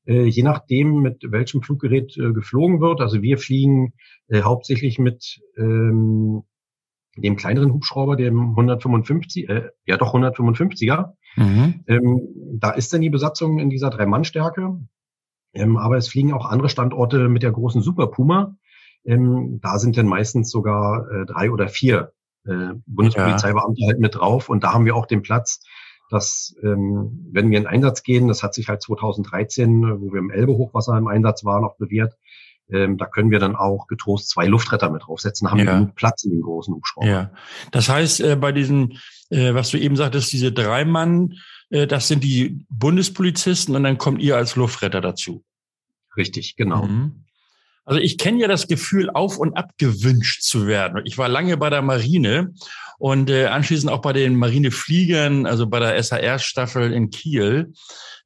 Äh, 0.06 0.25
je 0.25 0.44
nachdem, 0.44 1.01
mit 1.01 1.24
welchem 1.30 1.62
Fluggerät 1.62 2.18
äh, 2.18 2.34
geflogen 2.34 2.82
wird. 2.82 3.01
Also 3.01 3.22
wir 3.22 3.38
fliegen 3.38 3.94
äh, 4.27 4.42
hauptsächlich 4.42 5.00
mit 5.00 5.42
ähm, 5.58 6.44
dem 7.15 7.36
kleineren 7.36 7.74
Hubschrauber, 7.74 8.15
dem 8.15 8.50
155, 8.51 9.50
äh, 9.50 9.70
ja 9.86 9.98
doch 9.98 10.13
155er. 10.13 11.13
Mhm. 11.38 11.84
Ähm, 11.88 12.20
da 12.60 12.72
ist 12.72 12.94
dann 12.94 13.01
die 13.01 13.10
Besatzung 13.10 13.60
in 13.60 13.70
dieser 13.70 13.89
Drei-Mann-Stärke. 13.89 14.80
Ähm, 15.53 15.77
aber 15.77 15.98
es 15.98 16.10
fliegen 16.10 16.34
auch 16.34 16.48
andere 16.48 16.70
Standorte 16.70 17.30
mit 17.30 17.44
der 17.44 17.51
großen 17.51 17.82
Super 17.82 18.08
Puma. 18.08 18.56
Ähm, 19.05 19.60
da 19.62 19.79
sind 19.79 19.98
dann 19.98 20.07
meistens 20.07 20.50
sogar 20.50 21.10
äh, 21.12 21.25
drei 21.25 21.51
oder 21.51 21.67
vier 21.67 22.13
äh, 22.45 22.74
Bundespolizeibeamte 22.86 23.81
ja. 23.81 23.88
halt 23.88 24.00
mit 24.00 24.15
drauf. 24.15 24.50
Und 24.50 24.63
da 24.63 24.74
haben 24.74 24.86
wir 24.86 24.95
auch 24.95 25.05
den 25.05 25.22
Platz, 25.22 25.62
dass 26.10 26.55
ähm, 26.63 27.29
wenn 27.31 27.50
wir 27.50 27.57
in 27.57 27.67
Einsatz 27.67 28.03
gehen, 28.03 28.27
das 28.27 28.43
hat 28.43 28.53
sich 28.53 28.69
halt 28.69 28.81
2013, 28.81 30.00
wo 30.00 30.13
wir 30.13 30.19
im 30.19 30.31
Elbe-Hochwasser 30.31 30.98
im 30.98 31.07
Einsatz 31.07 31.43
waren, 31.43 31.63
auch 31.63 31.77
bewährt, 31.77 32.15
ähm, 32.72 32.98
da 32.98 33.05
können 33.05 33.31
wir 33.31 33.39
dann 33.39 33.55
auch 33.55 33.88
getrost 33.88 34.29
zwei 34.29 34.45
Luftretter 34.45 34.89
mit 34.89 35.03
draufsetzen, 35.03 35.50
haben 35.50 35.60
ja. 35.60 35.65
wir 35.65 35.74
genug 35.74 35.95
Platz 35.95 36.24
in 36.24 36.31
den 36.31 36.41
großen 36.41 36.74
Hubschrauber. 36.74 37.07
Ja, 37.07 37.31
das 37.72 37.89
heißt, 37.89 38.22
äh, 38.22 38.36
bei 38.36 38.51
diesen, 38.51 39.00
äh, 39.29 39.53
was 39.53 39.69
du 39.69 39.77
eben 39.77 39.95
sagtest, 39.95 40.31
diese 40.31 40.51
drei 40.51 40.86
Mann, 40.86 41.33
äh, 41.69 41.88
das 41.88 42.07
sind 42.07 42.24
die 42.24 42.65
Bundespolizisten 42.69 43.75
und 43.75 43.83
dann 43.83 43.98
kommt 43.98 44.22
ihr 44.22 44.38
als 44.38 44.55
Luftretter 44.55 45.01
dazu. 45.01 45.43
Richtig, 46.15 46.55
genau. 46.55 46.86
Mhm. 46.86 47.25
Also 47.86 48.00
ich 48.00 48.18
kenne 48.18 48.40
ja 48.40 48.48
das 48.48 48.68
Gefühl, 48.68 49.10
auf 49.10 49.38
und 49.38 49.58
ab 49.58 49.72
gewünscht 49.78 50.44
zu 50.44 50.68
werden. 50.68 51.02
Ich 51.06 51.18
war 51.18 51.28
lange 51.28 51.58
bei 51.58 51.70
der 51.70 51.82
Marine 51.82 52.54
und 52.98 53.30
äh, 53.30 53.48
anschließend 53.48 53.92
auch 53.92 54.02
bei 54.02 54.13
den 54.13 54.36
Marinefliegern, 54.36 55.46
also 55.46 55.68
bei 55.68 55.80
der 55.80 56.02
SAR-Staffel 56.02 56.94
in 56.94 57.10
Kiel. 57.10 57.74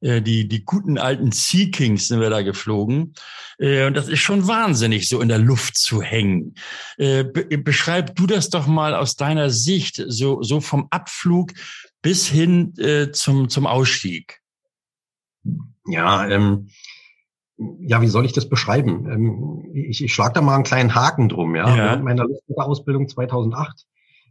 Äh, 0.00 0.22
die, 0.22 0.46
die 0.46 0.64
guten 0.64 0.98
alten 0.98 1.32
Sea 1.32 1.68
Kings 1.70 2.08
sind 2.08 2.20
wir 2.20 2.30
da 2.30 2.42
geflogen. 2.42 3.14
Äh, 3.58 3.86
und 3.86 3.96
das 3.96 4.08
ist 4.08 4.20
schon 4.20 4.46
wahnsinnig, 4.46 5.08
so 5.08 5.20
in 5.20 5.28
der 5.28 5.38
Luft 5.38 5.76
zu 5.76 6.02
hängen. 6.02 6.54
Äh, 6.96 7.24
be 7.24 7.58
beschreib 7.58 8.14
du 8.14 8.26
das 8.26 8.50
doch 8.50 8.66
mal 8.66 8.94
aus 8.94 9.16
deiner 9.16 9.50
Sicht, 9.50 10.02
so, 10.06 10.42
so 10.42 10.60
vom 10.60 10.86
Abflug 10.90 11.52
bis 12.02 12.28
hin 12.28 12.74
äh, 12.78 13.10
zum, 13.10 13.48
zum 13.48 13.66
Ausstieg. 13.66 14.40
Ja, 15.86 16.28
ähm, 16.28 16.68
ja, 17.80 18.00
wie 18.00 18.06
soll 18.06 18.24
ich 18.24 18.32
das 18.32 18.48
beschreiben? 18.48 19.08
Ähm, 19.10 19.70
ich, 19.74 20.02
ich 20.02 20.14
schlage 20.14 20.34
da 20.34 20.40
mal 20.40 20.54
einen 20.54 20.64
kleinen 20.64 20.94
Haken 20.94 21.28
drum. 21.28 21.56
Ja, 21.56 21.68
ja. 21.68 21.76
während 21.76 22.04
meiner 22.04 22.24
Luftfahrtausbildung 22.24 23.08
2008 23.08 23.86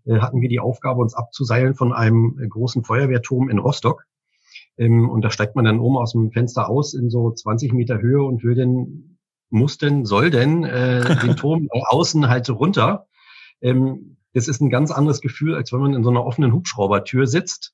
äh, 0.06 0.20
hatten 0.20 0.42
wir 0.42 0.50
die 0.50 0.60
Aufgabe, 0.60 1.02
uns 1.02 1.14
abzuseilen 1.14 1.76
von 1.76 1.94
einem 1.94 2.40
äh, 2.42 2.48
großen 2.48 2.84
Feuerwehrturm 2.84 3.50
in 3.50 3.60
Rostock. 3.60 4.06
Ähm, 4.78 5.10
und 5.10 5.24
da 5.24 5.30
steigt 5.30 5.56
man 5.56 5.66
dann 5.66 5.80
oben 5.80 5.98
aus 5.98 6.14
dem 6.14 6.32
Fenster 6.32 6.70
aus 6.70 6.94
in 6.94 7.10
so 7.10 7.32
20 7.32 7.74
Meter 7.74 8.00
Höhe 8.00 8.24
und 8.24 8.44
will 8.44 8.56
denn, 8.56 9.18
muss 9.50 9.78
denn, 9.78 10.06
soll 10.06 10.30
denn 10.30 10.64
äh, 10.64 11.18
den 11.22 11.36
Turm 11.36 11.68
außen 11.72 12.30
halt 12.30 12.46
so 12.46 12.54
runter. 12.54 13.08
Ähm, 13.62 14.18
das 14.34 14.48
ist 14.48 14.62
ein 14.62 14.70
ganz 14.70 14.92
anderes 14.92 15.20
Gefühl, 15.20 15.56
als 15.56 15.74
wenn 15.74 15.80
man 15.80 15.94
in 15.94 16.04
so 16.04 16.10
einer 16.10 16.26
offenen 16.26 16.54
Hubschraubertür 16.54 17.28
sitzt 17.28 17.74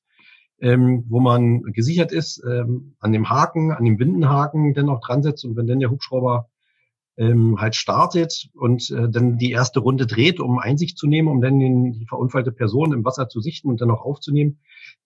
ähm, 0.60 1.04
wo 1.08 1.20
man 1.20 1.62
gesichert 1.72 2.12
ist, 2.12 2.42
ähm, 2.48 2.94
an 3.00 3.12
dem 3.12 3.28
Haken, 3.28 3.72
an 3.72 3.84
dem 3.84 3.98
Windenhaken 3.98 4.74
dann 4.74 4.88
auch 4.88 5.00
dran 5.00 5.22
setzt 5.22 5.44
und 5.44 5.56
wenn 5.56 5.66
dann 5.66 5.80
der 5.80 5.90
Hubschrauber 5.90 6.48
ähm, 7.16 7.60
halt 7.60 7.76
startet 7.76 8.48
und 8.54 8.90
äh, 8.90 9.08
dann 9.08 9.38
die 9.38 9.52
erste 9.52 9.80
Runde 9.80 10.06
dreht, 10.06 10.40
um 10.40 10.58
Einsicht 10.58 10.98
zu 10.98 11.06
nehmen, 11.06 11.28
um 11.28 11.40
dann 11.40 11.60
den, 11.60 11.92
die 11.92 12.06
verunfallte 12.06 12.50
Person 12.50 12.92
im 12.92 13.04
Wasser 13.04 13.28
zu 13.28 13.40
sichten 13.40 13.68
und 13.68 13.80
dann 13.80 13.90
auch 13.90 14.04
aufzunehmen. 14.04 14.58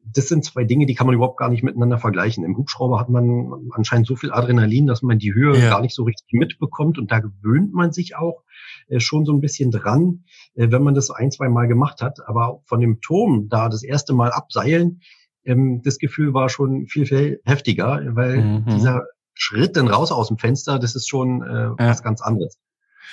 Das 0.05 0.29
sind 0.29 0.45
zwei 0.45 0.65
Dinge, 0.65 0.87
die 0.87 0.95
kann 0.95 1.07
man 1.07 1.15
überhaupt 1.15 1.37
gar 1.37 1.51
nicht 1.51 1.63
miteinander 1.63 1.99
vergleichen. 1.99 2.45
Im 2.45 2.57
Hubschrauber 2.57 2.99
hat 2.99 3.11
man 3.11 3.53
anscheinend 3.73 4.07
so 4.07 4.17
viel 4.17 4.33
Adrenalin, 4.33 4.87
dass 4.87 5.03
man 5.03 5.19
die 5.19 5.35
Höhe 5.35 5.59
ja. 5.59 5.69
gar 5.69 5.83
nicht 5.83 5.95
so 5.95 6.05
richtig 6.05 6.33
mitbekommt 6.33 6.99
und 6.99 7.11
da 7.11 7.21
gewöhnt 7.21 7.75
man 7.75 7.93
sich 7.93 8.17
auch 8.17 8.43
äh, 8.89 9.01
schon 9.01 9.27
so 9.27 9.33
ein 9.33 9.41
bisschen 9.41 9.71
dran, 9.71 10.25
äh, 10.55 10.71
wenn 10.71 10.83
man 10.83 10.95
das 10.95 11.11
ein, 11.11 11.31
zwei 11.31 11.51
Mal 11.51 11.69
gemacht 11.69 12.01
hat. 12.01 12.21
Aber 12.27 12.63
von 12.65 12.81
dem 12.81 13.01
Turm 13.03 13.49
da 13.51 13.69
das 13.69 13.83
erste 13.83 14.15
Mal 14.15 14.31
abseilen, 14.31 15.03
ähm, 15.49 15.83
das 15.83 15.99
Gefühl 15.99 16.35
war 16.35 16.49
schon 16.49 16.87
viel, 16.87 17.07
viel 17.07 17.41
heftiger, 17.45 18.01
weil 18.11 18.39
mhm. 18.39 18.67
dieser 18.67 19.07
Schritt 19.35 19.77
dann 19.77 19.89
raus 19.89 20.13
aus 20.13 20.29
dem 20.29 20.39
Fenster, 20.39 20.79
das 20.79 20.95
ist 20.95 21.09
schon 21.09 21.43
äh, 21.43 21.55
ja. 21.55 21.77
was 21.79 22.03
ganz 22.03 22.21
anderes. 22.21 22.59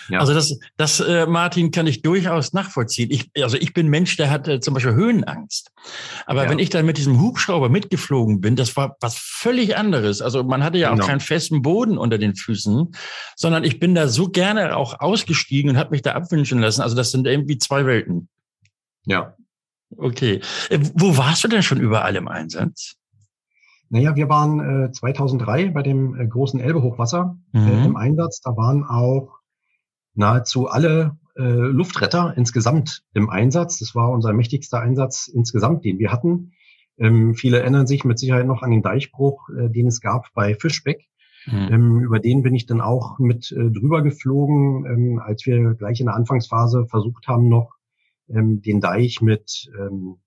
Ja. 0.09 0.19
Also 0.19 0.33
das, 0.33 0.59
das 0.77 0.99
äh, 0.99 1.25
Martin, 1.25 1.71
kann 1.71 1.87
ich 1.87 2.03
durchaus 2.03 2.53
nachvollziehen. 2.53 3.09
Ich, 3.11 3.31
also 3.41 3.57
ich 3.57 3.73
bin 3.73 3.87
Mensch, 3.87 4.17
der 4.17 4.29
hat 4.29 4.47
äh, 4.47 4.59
zum 4.59 4.73
Beispiel 4.75 4.93
Höhenangst. 4.93 5.71
Aber 6.27 6.43
ja. 6.43 6.49
wenn 6.49 6.59
ich 6.59 6.69
dann 6.69 6.85
mit 6.85 6.97
diesem 6.97 7.19
Hubschrauber 7.19 7.69
mitgeflogen 7.69 8.39
bin, 8.39 8.55
das 8.55 8.75
war 8.77 8.97
was 8.99 9.17
völlig 9.17 9.77
anderes. 9.77 10.21
Also 10.21 10.43
man 10.43 10.63
hatte 10.63 10.77
ja 10.77 10.89
auch 10.89 10.95
genau. 10.95 11.07
keinen 11.07 11.21
festen 11.21 11.63
Boden 11.63 11.97
unter 11.97 12.17
den 12.17 12.35
Füßen, 12.35 12.95
sondern 13.35 13.63
ich 13.63 13.79
bin 13.79 13.95
da 13.95 14.07
so 14.07 14.29
gerne 14.29 14.75
auch 14.75 14.99
ausgestiegen 14.99 15.71
und 15.71 15.77
habe 15.77 15.91
mich 15.91 16.03
da 16.03 16.11
abwünschen 16.11 16.59
lassen. 16.59 16.81
Also 16.81 16.95
das 16.95 17.11
sind 17.11 17.25
irgendwie 17.25 17.57
zwei 17.57 17.85
Welten. 17.85 18.29
Ja, 19.05 19.35
Okay. 19.97 20.41
Äh, 20.69 20.79
wo 20.93 21.17
warst 21.17 21.43
du 21.43 21.47
denn 21.47 21.63
schon 21.63 21.79
überall 21.79 22.15
im 22.15 22.27
Einsatz? 22.27 22.95
Naja, 23.89 24.15
wir 24.15 24.29
waren 24.29 24.87
äh, 24.87 24.91
2003 24.91 25.69
bei 25.69 25.83
dem 25.83 26.19
äh, 26.19 26.27
großen 26.27 26.59
Elbe-Hochwasser 26.59 27.37
äh, 27.53 27.59
mhm. 27.59 27.67
äh, 27.67 27.85
im 27.85 27.95
Einsatz. 27.95 28.41
Da 28.41 28.57
waren 28.57 28.83
auch 28.83 29.39
nahezu 30.15 30.67
alle 30.67 31.17
äh, 31.37 31.43
Luftretter 31.43 32.33
insgesamt 32.35 33.03
im 33.13 33.29
Einsatz. 33.29 33.79
Das 33.79 33.95
war 33.95 34.09
unser 34.09 34.33
mächtigster 34.33 34.79
Einsatz 34.81 35.27
insgesamt, 35.27 35.85
den 35.85 35.99
wir 35.99 36.11
hatten. 36.11 36.53
Ähm, 36.97 37.35
viele 37.35 37.59
erinnern 37.59 37.87
sich 37.87 38.05
mit 38.05 38.17
Sicherheit 38.17 38.47
noch 38.47 38.63
an 38.63 38.71
den 38.71 38.81
Deichbruch, 38.81 39.49
den 39.49 39.87
es 39.87 39.99
gab 39.99 40.33
bei 40.33 40.55
Fischbeck. 40.55 41.05
Mhm. 41.45 41.67
Ähm, 41.71 42.01
über 42.01 42.19
den 42.19 42.41
bin 42.41 42.55
ich 42.55 42.65
dann 42.65 42.81
auch 42.81 43.19
mit 43.19 43.51
drüber 43.51 44.01
geflogen, 44.01 44.85
ähm, 44.85 45.21
als 45.23 45.45
wir 45.45 45.75
gleich 45.75 45.99
in 45.99 46.07
der 46.07 46.15
Anfangsphase 46.15 46.87
versucht 46.87 47.27
haben, 47.27 47.49
noch 47.49 47.74
ähm, 48.29 48.61
den 48.61 48.81
Deich 48.81 49.21
mit 49.21 49.69
ähm, 49.77 50.17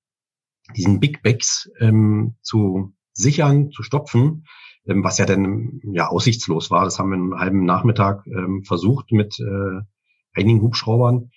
diesen 0.77 1.01
Big 1.01 1.23
Bags 1.23 1.71
ähm, 1.81 2.37
zu 2.43 2.95
sichern, 3.13 3.71
zu 3.71 3.83
stopfen, 3.83 4.45
ähm, 4.87 5.03
was 5.05 5.19
ja 5.19 5.27
dann 5.27 5.81
ja 5.93 6.09
aussichtslos 6.09 6.71
war. 6.71 6.85
Das 6.85 6.99
haben 6.99 7.11
wir 7.11 7.17
einen 7.17 7.39
halben 7.39 7.65
Nachmittag 7.65 8.27
ähm, 8.27 8.63
versucht 8.65 9.13
mit 9.13 9.39
äh, 9.41 9.81
einigen 10.35 10.63
Hubschraubern. 10.63 11.31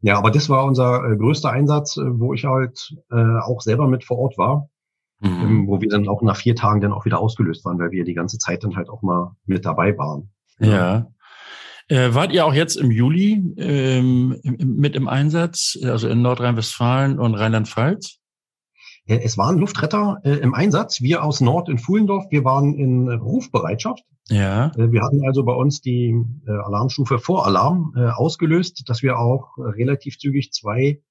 Ja, 0.00 0.18
aber 0.18 0.30
das 0.30 0.48
war 0.48 0.64
unser 0.64 1.04
äh, 1.04 1.16
größter 1.16 1.50
Einsatz, 1.50 1.96
äh, 1.96 2.02
wo 2.04 2.34
ich 2.34 2.44
halt 2.44 2.94
äh, 3.10 3.40
auch 3.40 3.60
selber 3.60 3.86
mit 3.86 4.04
vor 4.04 4.18
Ort 4.18 4.36
war, 4.36 4.68
mhm. 5.20 5.28
ähm, 5.30 5.68
wo 5.68 5.80
wir 5.80 5.88
dann 5.88 6.08
auch 6.08 6.22
nach 6.22 6.36
vier 6.36 6.56
Tagen 6.56 6.80
dann 6.80 6.92
auch 6.92 7.04
wieder 7.04 7.20
ausgelöst 7.20 7.64
waren, 7.64 7.78
weil 7.78 7.92
wir 7.92 8.04
die 8.04 8.14
ganze 8.14 8.38
Zeit 8.38 8.64
dann 8.64 8.76
halt 8.76 8.88
auch 8.88 9.02
mal 9.02 9.36
mit 9.46 9.64
dabei 9.64 9.96
waren. 9.96 10.32
Ja. 10.58 11.06
Äh, 11.92 12.14
wart 12.14 12.32
ihr 12.32 12.46
auch 12.46 12.54
jetzt 12.54 12.76
im 12.76 12.90
Juli 12.90 13.52
ähm, 13.58 14.40
mit 14.42 14.96
im 14.96 15.08
Einsatz, 15.08 15.78
also 15.84 16.08
in 16.08 16.22
Nordrhein-Westfalen 16.22 17.18
und 17.18 17.34
Rheinland-Pfalz? 17.34 18.16
Es 19.04 19.36
waren 19.36 19.58
Luftretter 19.58 20.18
äh, 20.24 20.36
im 20.36 20.54
Einsatz. 20.54 21.02
Wir 21.02 21.22
aus 21.22 21.42
Nord 21.42 21.68
in 21.68 21.76
Fuhlendorf, 21.76 22.24
wir 22.30 22.44
waren 22.44 22.72
in 22.72 23.10
Rufbereitschaft. 23.10 24.04
Ja. 24.28 24.68
Äh, 24.68 24.90
wir 24.90 25.02
hatten 25.02 25.20
also 25.26 25.44
bei 25.44 25.52
uns 25.52 25.82
die 25.82 26.16
äh, 26.46 26.50
Alarmstufe 26.50 27.18
Voralarm 27.18 27.92
äh, 27.94 28.08
ausgelöst, 28.08 28.84
dass 28.88 29.02
wir 29.02 29.18
auch 29.18 29.58
relativ 29.58 30.16
zügig 30.16 30.50
zwei 30.50 31.02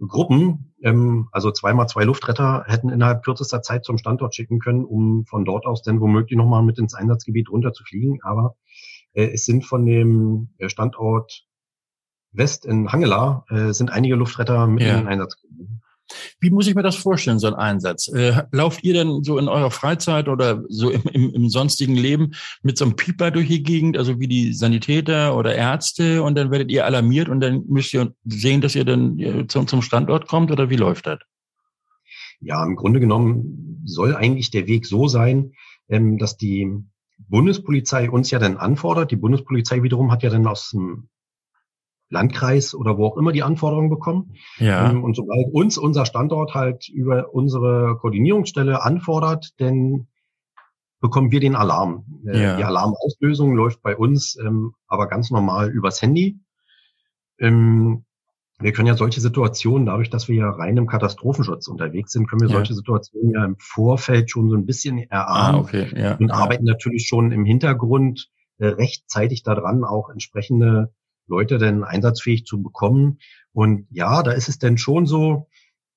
Gruppen, 0.00 0.74
ähm, 0.82 1.28
also 1.30 1.52
zweimal 1.52 1.86
zwei 1.86 2.02
Luftretter, 2.02 2.64
hätten 2.66 2.88
innerhalb 2.88 3.22
kürzester 3.22 3.62
Zeit 3.62 3.84
zum 3.84 3.98
Standort 3.98 4.34
schicken 4.34 4.58
können, 4.58 4.84
um 4.84 5.24
von 5.24 5.44
dort 5.44 5.66
aus 5.66 5.82
dann 5.82 6.00
womöglich 6.00 6.36
nochmal 6.36 6.64
mit 6.64 6.80
ins 6.80 6.94
Einsatzgebiet 6.94 7.48
runterzufliegen. 7.48 8.18
Aber 8.24 8.56
äh, 8.56 8.93
es 9.14 9.44
sind 9.44 9.64
von 9.64 9.86
dem 9.86 10.48
äh, 10.58 10.68
Standort 10.68 11.46
West 12.32 12.66
in 12.66 12.90
Hangela 12.92 13.44
äh, 13.48 13.72
sind 13.72 13.90
einige 13.90 14.16
Luftretter 14.16 14.66
mit 14.66 14.82
ja. 14.82 14.98
in 14.98 15.06
Einsatz 15.06 15.40
gekommen. 15.40 15.80
Wie 16.38 16.50
muss 16.50 16.66
ich 16.66 16.74
mir 16.74 16.82
das 16.82 16.96
vorstellen, 16.96 17.38
so 17.38 17.46
ein 17.46 17.54
Einsatz? 17.54 18.08
Äh, 18.08 18.42
lauft 18.50 18.84
ihr 18.84 18.92
denn 18.92 19.24
so 19.24 19.38
in 19.38 19.48
eurer 19.48 19.70
Freizeit 19.70 20.28
oder 20.28 20.62
so 20.68 20.90
im, 20.90 21.02
im, 21.12 21.30
im, 21.32 21.48
sonstigen 21.48 21.94
Leben 21.94 22.32
mit 22.62 22.76
so 22.76 22.84
einem 22.84 22.96
Pieper 22.96 23.30
durch 23.30 23.48
die 23.48 23.62
Gegend, 23.62 23.96
also 23.96 24.20
wie 24.20 24.28
die 24.28 24.52
Sanitäter 24.52 25.34
oder 25.34 25.54
Ärzte 25.54 26.22
und 26.22 26.34
dann 26.34 26.50
werdet 26.50 26.70
ihr 26.70 26.84
alarmiert 26.84 27.30
und 27.30 27.40
dann 27.40 27.64
müsst 27.68 27.94
ihr 27.94 28.12
sehen, 28.24 28.60
dass 28.60 28.74
ihr 28.74 28.84
dann 28.84 29.46
zum, 29.48 29.66
zum 29.66 29.80
Standort 29.80 30.28
kommt 30.28 30.50
oder 30.50 30.68
wie 30.68 30.76
läuft 30.76 31.06
das? 31.06 31.20
Ja, 32.40 32.62
im 32.66 32.76
Grunde 32.76 33.00
genommen 33.00 33.82
soll 33.86 34.14
eigentlich 34.14 34.50
der 34.50 34.66
Weg 34.66 34.84
so 34.84 35.08
sein, 35.08 35.52
ähm, 35.88 36.18
dass 36.18 36.36
die 36.36 36.84
Bundespolizei 37.18 38.10
uns 38.10 38.30
ja 38.30 38.38
dann 38.38 38.56
anfordert. 38.56 39.10
Die 39.10 39.16
Bundespolizei 39.16 39.82
wiederum 39.82 40.10
hat 40.10 40.22
ja 40.22 40.30
dann 40.30 40.46
aus 40.46 40.70
dem 40.70 41.08
Landkreis 42.10 42.74
oder 42.74 42.96
wo 42.98 43.06
auch 43.06 43.16
immer 43.16 43.32
die 43.32 43.42
Anforderungen 43.42 43.90
bekommen. 43.90 44.34
Ja. 44.58 44.90
Ähm, 44.90 45.04
und 45.04 45.14
sobald 45.16 45.52
uns 45.52 45.78
unser 45.78 46.06
Standort 46.06 46.54
halt 46.54 46.88
über 46.88 47.34
unsere 47.34 47.96
Koordinierungsstelle 47.98 48.82
anfordert, 48.82 49.50
dann 49.58 50.08
bekommen 51.00 51.30
wir 51.30 51.40
den 51.40 51.56
Alarm. 51.56 52.22
Äh, 52.26 52.42
ja. 52.42 52.56
Die 52.56 52.64
Alarmauslösung 52.64 53.54
läuft 53.54 53.82
bei 53.82 53.96
uns 53.96 54.38
ähm, 54.38 54.74
aber 54.86 55.08
ganz 55.08 55.30
normal 55.30 55.70
übers 55.70 56.00
Handy. 56.00 56.40
Ähm, 57.38 58.04
wir 58.60 58.72
können 58.72 58.86
ja 58.86 58.96
solche 58.96 59.20
Situationen, 59.20 59.86
dadurch, 59.86 60.10
dass 60.10 60.28
wir 60.28 60.36
ja 60.36 60.50
rein 60.50 60.76
im 60.76 60.86
Katastrophenschutz 60.86 61.66
unterwegs 61.66 62.12
sind, 62.12 62.28
können 62.28 62.42
wir 62.42 62.48
ja. 62.48 62.54
solche 62.54 62.74
Situationen 62.74 63.32
ja 63.32 63.44
im 63.44 63.56
Vorfeld 63.58 64.30
schon 64.30 64.48
so 64.48 64.56
ein 64.56 64.66
bisschen 64.66 64.98
erahnen 64.98 65.56
ah, 65.56 65.60
okay. 65.60 65.88
ja. 65.94 66.16
und 66.16 66.30
arbeiten 66.30 66.64
natürlich 66.64 67.06
schon 67.08 67.32
im 67.32 67.44
Hintergrund 67.44 68.28
äh, 68.58 68.66
rechtzeitig 68.66 69.42
daran, 69.42 69.84
auch 69.84 70.08
entsprechende 70.08 70.92
Leute 71.26 71.58
denn 71.58 71.84
einsatzfähig 71.84 72.44
zu 72.44 72.62
bekommen. 72.62 73.18
Und 73.52 73.86
ja, 73.90 74.22
da 74.22 74.32
ist 74.32 74.48
es 74.48 74.58
denn 74.58 74.78
schon 74.78 75.06
so, 75.06 75.48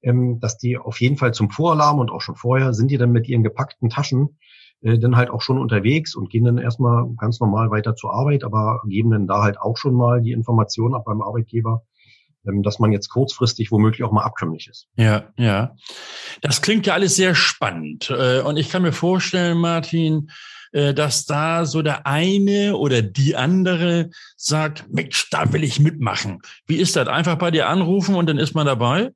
ähm, 0.01 0.39
dass 0.39 0.57
die 0.57 0.77
auf 0.77 0.99
jeden 0.99 1.17
Fall 1.17 1.33
zum 1.33 1.51
Voralarm 1.51 1.99
und 1.99 2.11
auch 2.11 2.21
schon 2.21 2.35
vorher 2.35 2.73
sind 2.73 2.89
die 2.89 2.97
dann 2.97 3.11
mit 3.11 3.27
ihren 3.27 3.43
gepackten 3.43 3.89
Taschen 3.89 4.37
äh, 4.81 4.97
dann 4.97 5.15
halt 5.15 5.29
auch 5.29 5.41
schon 5.41 5.57
unterwegs 5.57 6.15
und 6.15 6.29
gehen 6.29 6.45
dann 6.45 6.57
erstmal 6.57 7.07
ganz 7.17 7.39
normal 7.39 7.71
weiter 7.71 7.95
zur 7.95 8.13
Arbeit, 8.13 8.43
aber 8.43 8.81
geben 8.87 9.11
dann 9.11 9.27
da 9.27 9.43
halt 9.43 9.59
auch 9.59 9.77
schon 9.77 9.93
mal 9.93 10.21
die 10.21 10.31
Information 10.31 10.95
ab 10.95 11.03
beim 11.05 11.21
Arbeitgeber, 11.21 11.83
dass 12.63 12.79
man 12.79 12.91
jetzt 12.91 13.09
kurzfristig 13.09 13.71
womöglich 13.71 14.03
auch 14.03 14.11
mal 14.11 14.23
abkömmlich 14.23 14.67
ist. 14.67 14.87
Ja, 14.95 15.25
ja. 15.37 15.75
Das 16.41 16.61
klingt 16.61 16.85
ja 16.85 16.93
alles 16.93 17.15
sehr 17.15 17.35
spannend. 17.35 18.09
Äh, 18.09 18.41
und 18.41 18.57
ich 18.57 18.69
kann 18.69 18.81
mir 18.81 18.93
vorstellen, 18.93 19.57
Martin, 19.57 20.29
äh, 20.71 20.93
dass 20.93 21.25
da 21.25 21.65
so 21.65 21.81
der 21.81 22.05
eine 22.05 22.75
oder 22.77 23.01
die 23.01 23.35
andere 23.35 24.09
sagt, 24.35 24.85
Mensch, 24.89 25.29
da 25.29 25.51
will 25.53 25.63
ich 25.63 25.79
mitmachen. 25.79 26.39
Wie 26.65 26.77
ist 26.77 26.95
das? 26.95 27.07
Einfach 27.07 27.35
bei 27.35 27.51
dir 27.51 27.69
anrufen 27.69 28.15
und 28.15 28.27
dann 28.27 28.37
ist 28.37 28.55
man 28.55 28.65
dabei? 28.65 29.11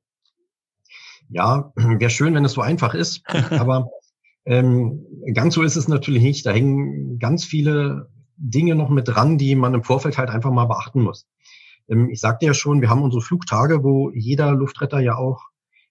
Ja, 1.28 1.72
wäre 1.76 2.10
schön, 2.10 2.34
wenn 2.34 2.44
es 2.44 2.52
so 2.52 2.60
einfach 2.60 2.94
ist. 2.94 3.22
Aber 3.50 3.88
ähm, 4.44 5.04
ganz 5.34 5.54
so 5.54 5.62
ist 5.62 5.76
es 5.76 5.88
natürlich 5.88 6.22
nicht. 6.22 6.46
Da 6.46 6.52
hängen 6.52 7.18
ganz 7.18 7.44
viele 7.44 8.08
Dinge 8.36 8.74
noch 8.74 8.88
mit 8.88 9.08
dran, 9.08 9.38
die 9.38 9.54
man 9.54 9.74
im 9.74 9.84
Vorfeld 9.84 10.18
halt 10.18 10.30
einfach 10.30 10.50
mal 10.50 10.66
beachten 10.66 11.02
muss. 11.02 11.26
Ähm, 11.88 12.10
ich 12.10 12.20
sagte 12.20 12.46
ja 12.46 12.54
schon, 12.54 12.80
wir 12.80 12.90
haben 12.90 13.02
unsere 13.02 13.22
Flugtage, 13.22 13.82
wo 13.82 14.10
jeder 14.14 14.52
Luftretter 14.52 15.00
ja 15.00 15.16
auch 15.16 15.42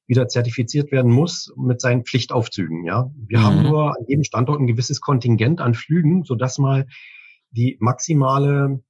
wieder 0.07 0.27
zertifiziert 0.27 0.91
werden 0.91 1.11
muss 1.11 1.53
mit 1.55 1.79
seinen 1.79 2.03
Pflichtaufzügen. 2.03 2.85
Ja, 2.85 3.09
wir 3.15 3.39
mhm. 3.39 3.43
haben 3.43 3.63
nur 3.63 3.97
an 3.97 4.05
jedem 4.07 4.23
Standort 4.23 4.59
ein 4.59 4.67
gewisses 4.67 4.99
Kontingent 4.99 5.61
an 5.61 5.73
Flügen, 5.73 6.23
so 6.23 6.35
dass 6.35 6.57
mal 6.57 6.87
die 7.51 7.77
maximale 7.79 8.83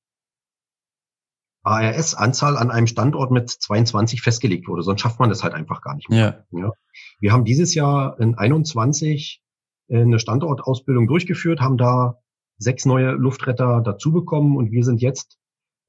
ARS-Anzahl 1.63 2.57
an 2.57 2.71
einem 2.71 2.87
Standort 2.87 3.31
mit 3.31 3.49
22 3.49 4.21
festgelegt 4.21 4.67
wurde. 4.67 4.81
Sonst 4.81 5.01
schafft 5.01 5.19
man 5.19 5.29
das 5.29 5.43
halt 5.43 5.53
einfach 5.53 5.81
gar 5.81 5.95
nicht 5.95 6.09
mehr. 6.09 6.45
Ja. 6.51 6.59
ja. 6.59 6.71
Wir 7.19 7.31
haben 7.31 7.45
dieses 7.45 7.75
Jahr 7.75 8.19
in 8.19 8.35
21 8.35 9.43
äh, 9.89 10.01
eine 10.01 10.19
Standortausbildung 10.19 11.07
durchgeführt, 11.07 11.61
haben 11.61 11.77
da 11.77 12.17
sechs 12.57 12.85
neue 12.85 13.11
Luftretter 13.11 13.81
dazu 13.83 14.11
bekommen 14.11 14.57
und 14.57 14.71
wir 14.71 14.83
sind 14.83 15.01
jetzt 15.01 15.37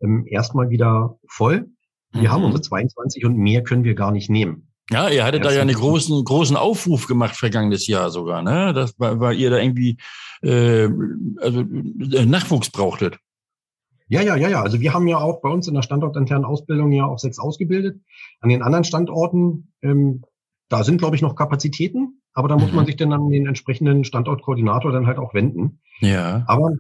ähm, 0.03 0.27
erstmal 0.27 0.71
wieder 0.71 1.19
voll. 1.27 1.71
Wir 2.13 2.23
mhm. 2.23 2.33
haben 2.33 2.45
unsere 2.45 2.63
22 2.63 3.25
und 3.25 3.37
mehr 3.37 3.63
können 3.63 3.85
wir 3.85 3.95
gar 3.95 4.13
nicht 4.13 4.29
nehmen. 4.31 4.69
Ja, 4.91 5.09
ihr 5.09 5.25
hattet 5.25 5.45
da 5.45 5.53
ja 5.53 5.63
einen 5.63 5.75
großen, 5.75 6.25
großen 6.25 6.57
Aufruf 6.57 7.07
gemacht 7.07 7.37
vergangenes 7.37 7.87
Jahr 7.87 8.11
sogar, 8.11 8.43
ne? 8.43 8.73
Das, 8.75 8.95
weil 8.99 9.37
ihr 9.37 9.49
da 9.49 9.59
irgendwie 9.59 9.97
äh, 10.43 10.89
also 11.39 11.61
äh, 11.61 12.27
Nachwuchs 12.27 12.71
brauchtet. 12.71 13.19
Ja, 14.09 14.21
ja, 14.21 14.37
ja, 14.37 14.49
ja. 14.49 14.63
Also 14.63 14.81
wir 14.81 14.93
haben 14.93 15.07
ja 15.07 15.19
auch 15.19 15.41
bei 15.41 15.49
uns 15.49 15.69
in 15.69 15.75
der 15.75 15.83
standortinternen 15.83 16.45
Ausbildung 16.45 16.93
ja 16.93 17.07
auch 17.07 17.19
sechs 17.19 17.39
ausgebildet. 17.39 18.03
An 18.41 18.51
den 18.51 18.63
anderen 18.63 18.85
Standorten, 18.85 19.73
ähm, 19.81 20.25
da 20.69 20.85
sind, 20.85 20.99
glaube 20.99 21.17
ich, 21.17 21.23
noch 21.23 21.37
Kapazitäten, 21.37 22.21
aber 22.35 22.49
da 22.49 22.57
muss 22.57 22.71
mhm. 22.71 22.77
man 22.77 22.87
sich 22.87 22.97
dann 22.97 23.12
an 23.12 23.31
den 23.31 23.47
entsprechenden 23.47 24.05
Standortkoordinator 24.05 24.93
dann 24.93 25.07
halt 25.07 25.19
auch 25.19 25.33
wenden. 25.33 25.81
Ja. 26.01 26.45
Aber 26.47 26.75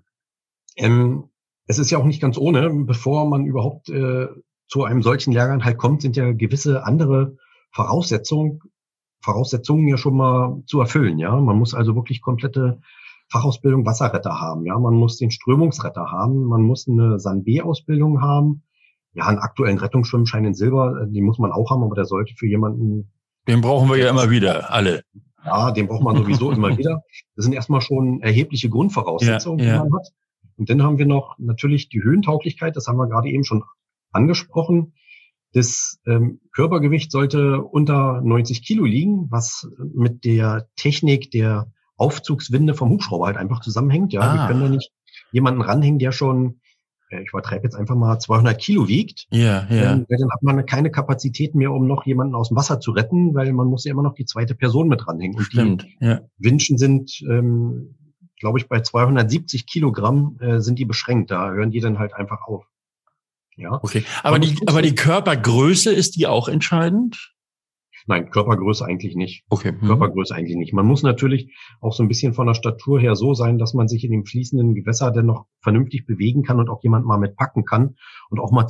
ähm, 0.76 1.24
es 1.72 1.78
ist 1.78 1.90
ja 1.90 1.98
auch 1.98 2.04
nicht 2.04 2.20
ganz 2.20 2.36
ohne, 2.36 2.70
bevor 2.84 3.26
man 3.26 3.46
überhaupt 3.46 3.88
äh, 3.88 4.28
zu 4.68 4.84
einem 4.84 5.02
solchen 5.02 5.32
Lehrgang 5.32 5.64
halt 5.64 5.78
kommt, 5.78 6.02
sind 6.02 6.16
ja 6.16 6.32
gewisse 6.32 6.84
andere 6.84 7.36
Voraussetzungen, 7.72 8.60
Voraussetzungen 9.22 9.88
ja 9.88 9.96
schon 9.96 10.16
mal 10.16 10.62
zu 10.66 10.80
erfüllen. 10.80 11.18
Ja, 11.18 11.34
man 11.34 11.56
muss 11.56 11.74
also 11.74 11.94
wirklich 11.94 12.20
komplette 12.20 12.80
Fachausbildung 13.30 13.86
Wasserretter 13.86 14.38
haben. 14.38 14.66
Ja, 14.66 14.78
man 14.78 14.94
muss 14.94 15.16
den 15.16 15.30
Strömungsretter 15.30 16.10
haben. 16.10 16.44
Man 16.44 16.62
muss 16.62 16.86
eine 16.86 17.18
San-B-Ausbildung 17.18 18.20
haben. 18.20 18.64
Ja, 19.14 19.26
einen 19.26 19.38
aktuellen 19.38 19.78
Rettungsschwimmschein 19.78 20.44
in 20.44 20.54
Silber, 20.54 21.02
äh, 21.02 21.10
den 21.10 21.24
muss 21.24 21.38
man 21.38 21.52
auch 21.52 21.70
haben, 21.70 21.82
aber 21.82 21.94
der 21.94 22.04
sollte 22.04 22.34
für 22.36 22.46
jemanden. 22.46 23.12
Den 23.48 23.62
brauchen 23.62 23.88
wir 23.88 23.96
ja 23.96 24.10
immer 24.10 24.30
wieder, 24.30 24.70
alle. 24.70 25.04
Ja, 25.44 25.70
den 25.70 25.86
braucht 25.86 26.02
man 26.02 26.16
sowieso 26.16 26.50
immer 26.50 26.76
wieder. 26.78 27.02
Das 27.36 27.44
sind 27.44 27.54
erstmal 27.54 27.80
schon 27.80 28.20
erhebliche 28.20 28.68
Grundvoraussetzungen, 28.68 29.58
ja, 29.58 29.66
ja. 29.66 29.82
die 29.82 29.88
man 29.88 29.98
hat. 29.98 30.08
Und 30.56 30.70
dann 30.70 30.82
haben 30.82 30.98
wir 30.98 31.06
noch 31.06 31.36
natürlich 31.38 31.88
die 31.88 32.02
Höhentauglichkeit, 32.02 32.76
das 32.76 32.86
haben 32.86 32.96
wir 32.96 33.08
gerade 33.08 33.28
eben 33.28 33.44
schon 33.44 33.64
angesprochen. 34.12 34.94
Das 35.52 35.98
ähm, 36.06 36.40
Körpergewicht 36.52 37.10
sollte 37.10 37.60
unter 37.62 38.22
90 38.22 38.64
Kilo 38.64 38.84
liegen, 38.84 39.30
was 39.30 39.68
mit 39.94 40.24
der 40.24 40.68
Technik 40.76 41.30
der 41.30 41.70
Aufzugswinde 41.96 42.74
vom 42.74 42.90
Hubschrauber 42.90 43.26
halt 43.26 43.36
einfach 43.36 43.60
zusammenhängt. 43.60 44.12
Ja, 44.12 44.22
ah. 44.22 44.34
wir 44.34 44.46
können 44.46 44.60
da 44.62 44.68
nicht 44.68 44.90
jemanden 45.30 45.60
ranhängen, 45.60 45.98
der 45.98 46.12
schon, 46.12 46.60
äh, 47.10 47.22
ich 47.22 47.30
übertreibe 47.30 47.64
jetzt 47.64 47.74
einfach 47.76 47.94
mal 47.94 48.18
200 48.18 48.58
Kilo 48.58 48.88
wiegt. 48.88 49.26
Ja, 49.30 49.66
ja. 49.68 49.92
Ähm, 49.92 50.06
dann 50.08 50.30
hat 50.30 50.42
man 50.42 50.64
keine 50.64 50.90
Kapazität 50.90 51.54
mehr, 51.54 51.72
um 51.72 51.86
noch 51.86 52.06
jemanden 52.06 52.34
aus 52.34 52.48
dem 52.48 52.56
Wasser 52.56 52.80
zu 52.80 52.92
retten, 52.92 53.34
weil 53.34 53.52
man 53.52 53.68
muss 53.68 53.84
ja 53.84 53.92
immer 53.92 54.02
noch 54.02 54.14
die 54.14 54.24
zweite 54.24 54.54
Person 54.54 54.88
mit 54.88 55.06
ranhängen. 55.06 55.36
Und 55.36 55.44
Stimmt, 55.44 55.86
die 56.00 56.06
ja. 56.06 56.20
Winschen 56.38 56.78
sind, 56.78 57.20
ähm, 57.28 57.94
glaube 58.42 58.58
ich, 58.58 58.68
bei 58.68 58.80
270 58.80 59.66
Kilogramm 59.66 60.36
äh, 60.40 60.58
sind 60.58 60.80
die 60.80 60.84
beschränkt. 60.84 61.30
Da 61.30 61.52
hören 61.52 61.70
die 61.70 61.78
dann 61.78 62.00
halt 62.00 62.12
einfach 62.12 62.42
auf. 62.42 62.66
Ja. 63.56 63.78
Okay. 63.80 64.04
Aber 64.24 64.40
die, 64.40 64.56
aber 64.66 64.82
die 64.82 64.96
Körpergröße 64.96 65.92
ist 65.92 66.16
die 66.16 66.26
auch 66.26 66.48
entscheidend? 66.48 67.32
Nein, 68.08 68.30
Körpergröße 68.30 68.84
eigentlich 68.84 69.14
nicht. 69.14 69.44
Okay. 69.48 69.70
Mhm. 69.70 69.86
Körpergröße 69.86 70.34
eigentlich 70.34 70.56
nicht. 70.56 70.72
Man 70.72 70.86
muss 70.86 71.04
natürlich 71.04 71.54
auch 71.80 71.92
so 71.92 72.02
ein 72.02 72.08
bisschen 72.08 72.34
von 72.34 72.48
der 72.48 72.54
Statur 72.54 73.00
her 73.00 73.14
so 73.14 73.32
sein, 73.32 73.58
dass 73.58 73.74
man 73.74 73.86
sich 73.86 74.02
in 74.02 74.10
dem 74.10 74.24
fließenden 74.24 74.74
Gewässer 74.74 75.12
dennoch 75.12 75.46
vernünftig 75.60 76.04
bewegen 76.04 76.42
kann 76.42 76.58
und 76.58 76.68
auch 76.68 76.82
jemand 76.82 77.06
mal 77.06 77.18
mitpacken 77.18 77.64
kann 77.64 77.94
und 78.28 78.40
auch 78.40 78.50
mal 78.50 78.66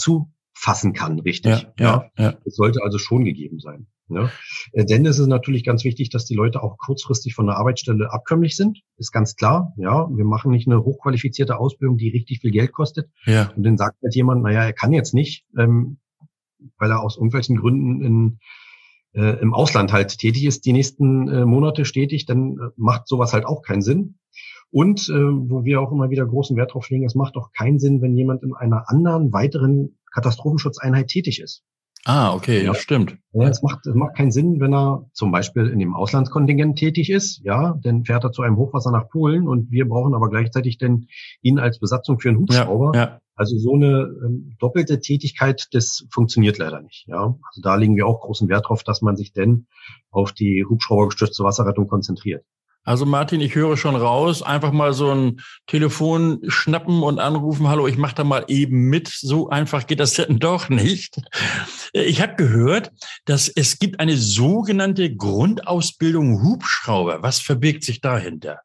zufassen 0.63 0.93
kann, 0.93 1.19
richtig. 1.21 1.53
Ja, 1.53 1.73
ja, 1.79 2.11
ja. 2.17 2.35
Das 2.45 2.55
sollte 2.55 2.83
also 2.83 2.99
schon 2.99 3.25
gegeben 3.25 3.59
sein. 3.59 3.87
Ne? 4.09 4.31
Äh, 4.73 4.85
denn 4.85 5.07
es 5.07 5.19
ist 5.19 5.27
natürlich 5.27 5.65
ganz 5.65 5.85
wichtig, 5.85 6.11
dass 6.11 6.25
die 6.25 6.35
Leute 6.35 6.63
auch 6.63 6.77
kurzfristig 6.79 7.35
von 7.35 7.47
der 7.47 7.57
Arbeitsstelle 7.57 8.13
abkömmlich 8.13 8.57
sind. 8.57 8.81
Ist 8.97 9.13
ganz 9.13 9.37
klar. 9.37 9.73
Ja, 9.77 10.09
wir 10.11 10.25
machen 10.25 10.51
nicht 10.51 10.69
eine 10.69 10.85
hochqualifizierte 10.85 11.59
Ausbildung, 11.59 11.97
die 11.97 12.11
richtig 12.11 12.41
viel 12.41 12.51
Geld 12.51 12.73
kostet. 12.73 13.11
Ja. 13.25 13.53
Und 13.57 13.65
dann 13.65 13.77
sagt 13.77 13.97
halt 14.03 14.15
jemand, 14.15 14.43
naja, 14.43 14.65
er 14.65 14.73
kann 14.73 14.93
jetzt 14.93 15.15
nicht, 15.15 15.45
ähm, 15.59 15.99
weil 16.79 16.91
er 16.91 17.03
aus 17.03 17.17
irgendwelchen 17.17 17.57
Gründen 17.57 18.03
in, 18.03 18.39
äh, 19.15 19.41
im 19.41 19.55
Ausland 19.55 19.93
halt 19.93 20.19
tätig 20.19 20.45
ist, 20.45 20.65
die 20.65 20.73
nächsten 20.73 21.29
äh, 21.29 21.45
Monate 21.45 21.85
stetig, 21.85 22.27
dann 22.27 22.59
äh, 22.59 22.71
macht 22.77 23.09
sowas 23.09 23.33
halt 23.33 23.47
auch 23.47 23.63
keinen 23.63 23.83
Sinn. 23.83 24.19
Und 24.71 25.09
äh, 25.11 25.13
wo 25.13 25.65
wir 25.65 25.81
auch 25.81 25.93
immer 25.93 26.09
wieder 26.09 26.25
großen 26.25 26.57
Wert 26.57 26.73
drauf 26.73 26.89
legen, 26.89 27.05
es 27.05 27.15
macht 27.15 27.37
auch 27.37 27.53
keinen 27.53 27.79
Sinn, 27.79 28.01
wenn 28.01 28.17
jemand 28.17 28.43
in 28.43 28.55
einer 28.55 28.89
anderen 28.89 29.33
weiteren 29.33 29.99
Katastrophenschutzeinheit 30.13 31.09
tätig 31.09 31.41
ist. 31.41 31.63
Ah, 32.05 32.35
okay, 32.35 32.65
ja. 32.65 32.73
das 32.73 32.83
stimmt. 32.83 33.17
Ja, 33.33 33.49
es 33.49 33.63
macht, 33.63 33.87
es 33.87 33.95
macht 33.95 34.17
keinen 34.17 34.33
Sinn, 34.33 34.61
wenn 34.61 34.75
er 34.75 35.07
zum 35.13 35.31
Beispiel 35.31 35.69
in 35.69 35.79
dem 35.79 35.95
Auslandskontingent 35.95 36.77
tätig 36.77 37.11
ist, 37.11 37.41
ja, 37.45 37.79
dann 37.81 38.05
fährt 38.05 38.25
er 38.25 38.33
zu 38.33 38.43
einem 38.43 38.57
Hochwasser 38.57 38.91
nach 38.91 39.09
Polen 39.09 39.47
und 39.47 39.71
wir 39.71 39.89
brauchen 39.89 40.15
aber 40.15 40.29
gleichzeitig 40.29 40.79
denn 40.79 41.07
ihn 41.43 41.61
als 41.61 41.79
Besatzung 41.79 42.19
für 42.19 42.31
einen 42.31 42.39
Hubschrauber. 42.39 42.93
Ja, 42.95 43.01
ja. 43.01 43.19
Also 43.35 43.57
so 43.57 43.75
eine 43.75 44.11
ähm, 44.25 44.57
doppelte 44.59 45.01
Tätigkeit, 45.01 45.69
das 45.73 46.05
funktioniert 46.11 46.59
leider 46.59 46.83
nicht, 46.83 47.07
ja. 47.07 47.39
Also 47.49 47.63
da 47.63 47.77
legen 47.77 47.97
wir 47.97 48.07
auch 48.07 48.21
großen 48.21 48.49
Wert 48.49 48.69
drauf, 48.69 48.83
dass 48.83 49.01
man 49.01 49.17
sich 49.17 49.33
denn 49.33 49.67
auf 50.11 50.33
die 50.33 50.65
Hubschraubergestützte 50.69 51.45
Wasserrettung 51.45 51.87
konzentriert. 51.87 52.45
Also 52.85 53.07
Martin, 53.07 53.41
ich 53.41 53.55
höre 53.55 53.77
schon 53.77 53.95
raus, 53.95 54.43
einfach 54.43 54.73
mal 54.73 54.93
so 54.93 55.13
ein 55.13 55.41
Telefon 55.67 56.41
schnappen 56.49 57.03
und 57.03 57.21
anrufen, 57.21 57.69
hallo, 57.69 57.87
ich 57.87 57.97
mache 57.97 58.17
da 58.17 58.25
mal 58.25 58.45
eben 58.49 58.89
mit. 58.89 59.09
So 59.09 59.49
einfach 59.49 59.87
geht 59.87 60.01
das 60.01 60.15
denn 60.15 60.41
doch 60.41 60.69
nicht. 60.69 61.21
Ich 61.93 62.21
habe 62.21 62.35
gehört, 62.35 62.91
dass 63.25 63.49
es 63.49 63.79
gibt 63.79 64.01
eine 64.01 64.17
sogenannte 64.17 65.15
Grundausbildung 65.15 66.43
Hubschrauber. 66.43 67.23
Was 67.23 67.39
verbirgt 67.41 67.85
sich 67.85 68.01
dahinter? 68.01 68.61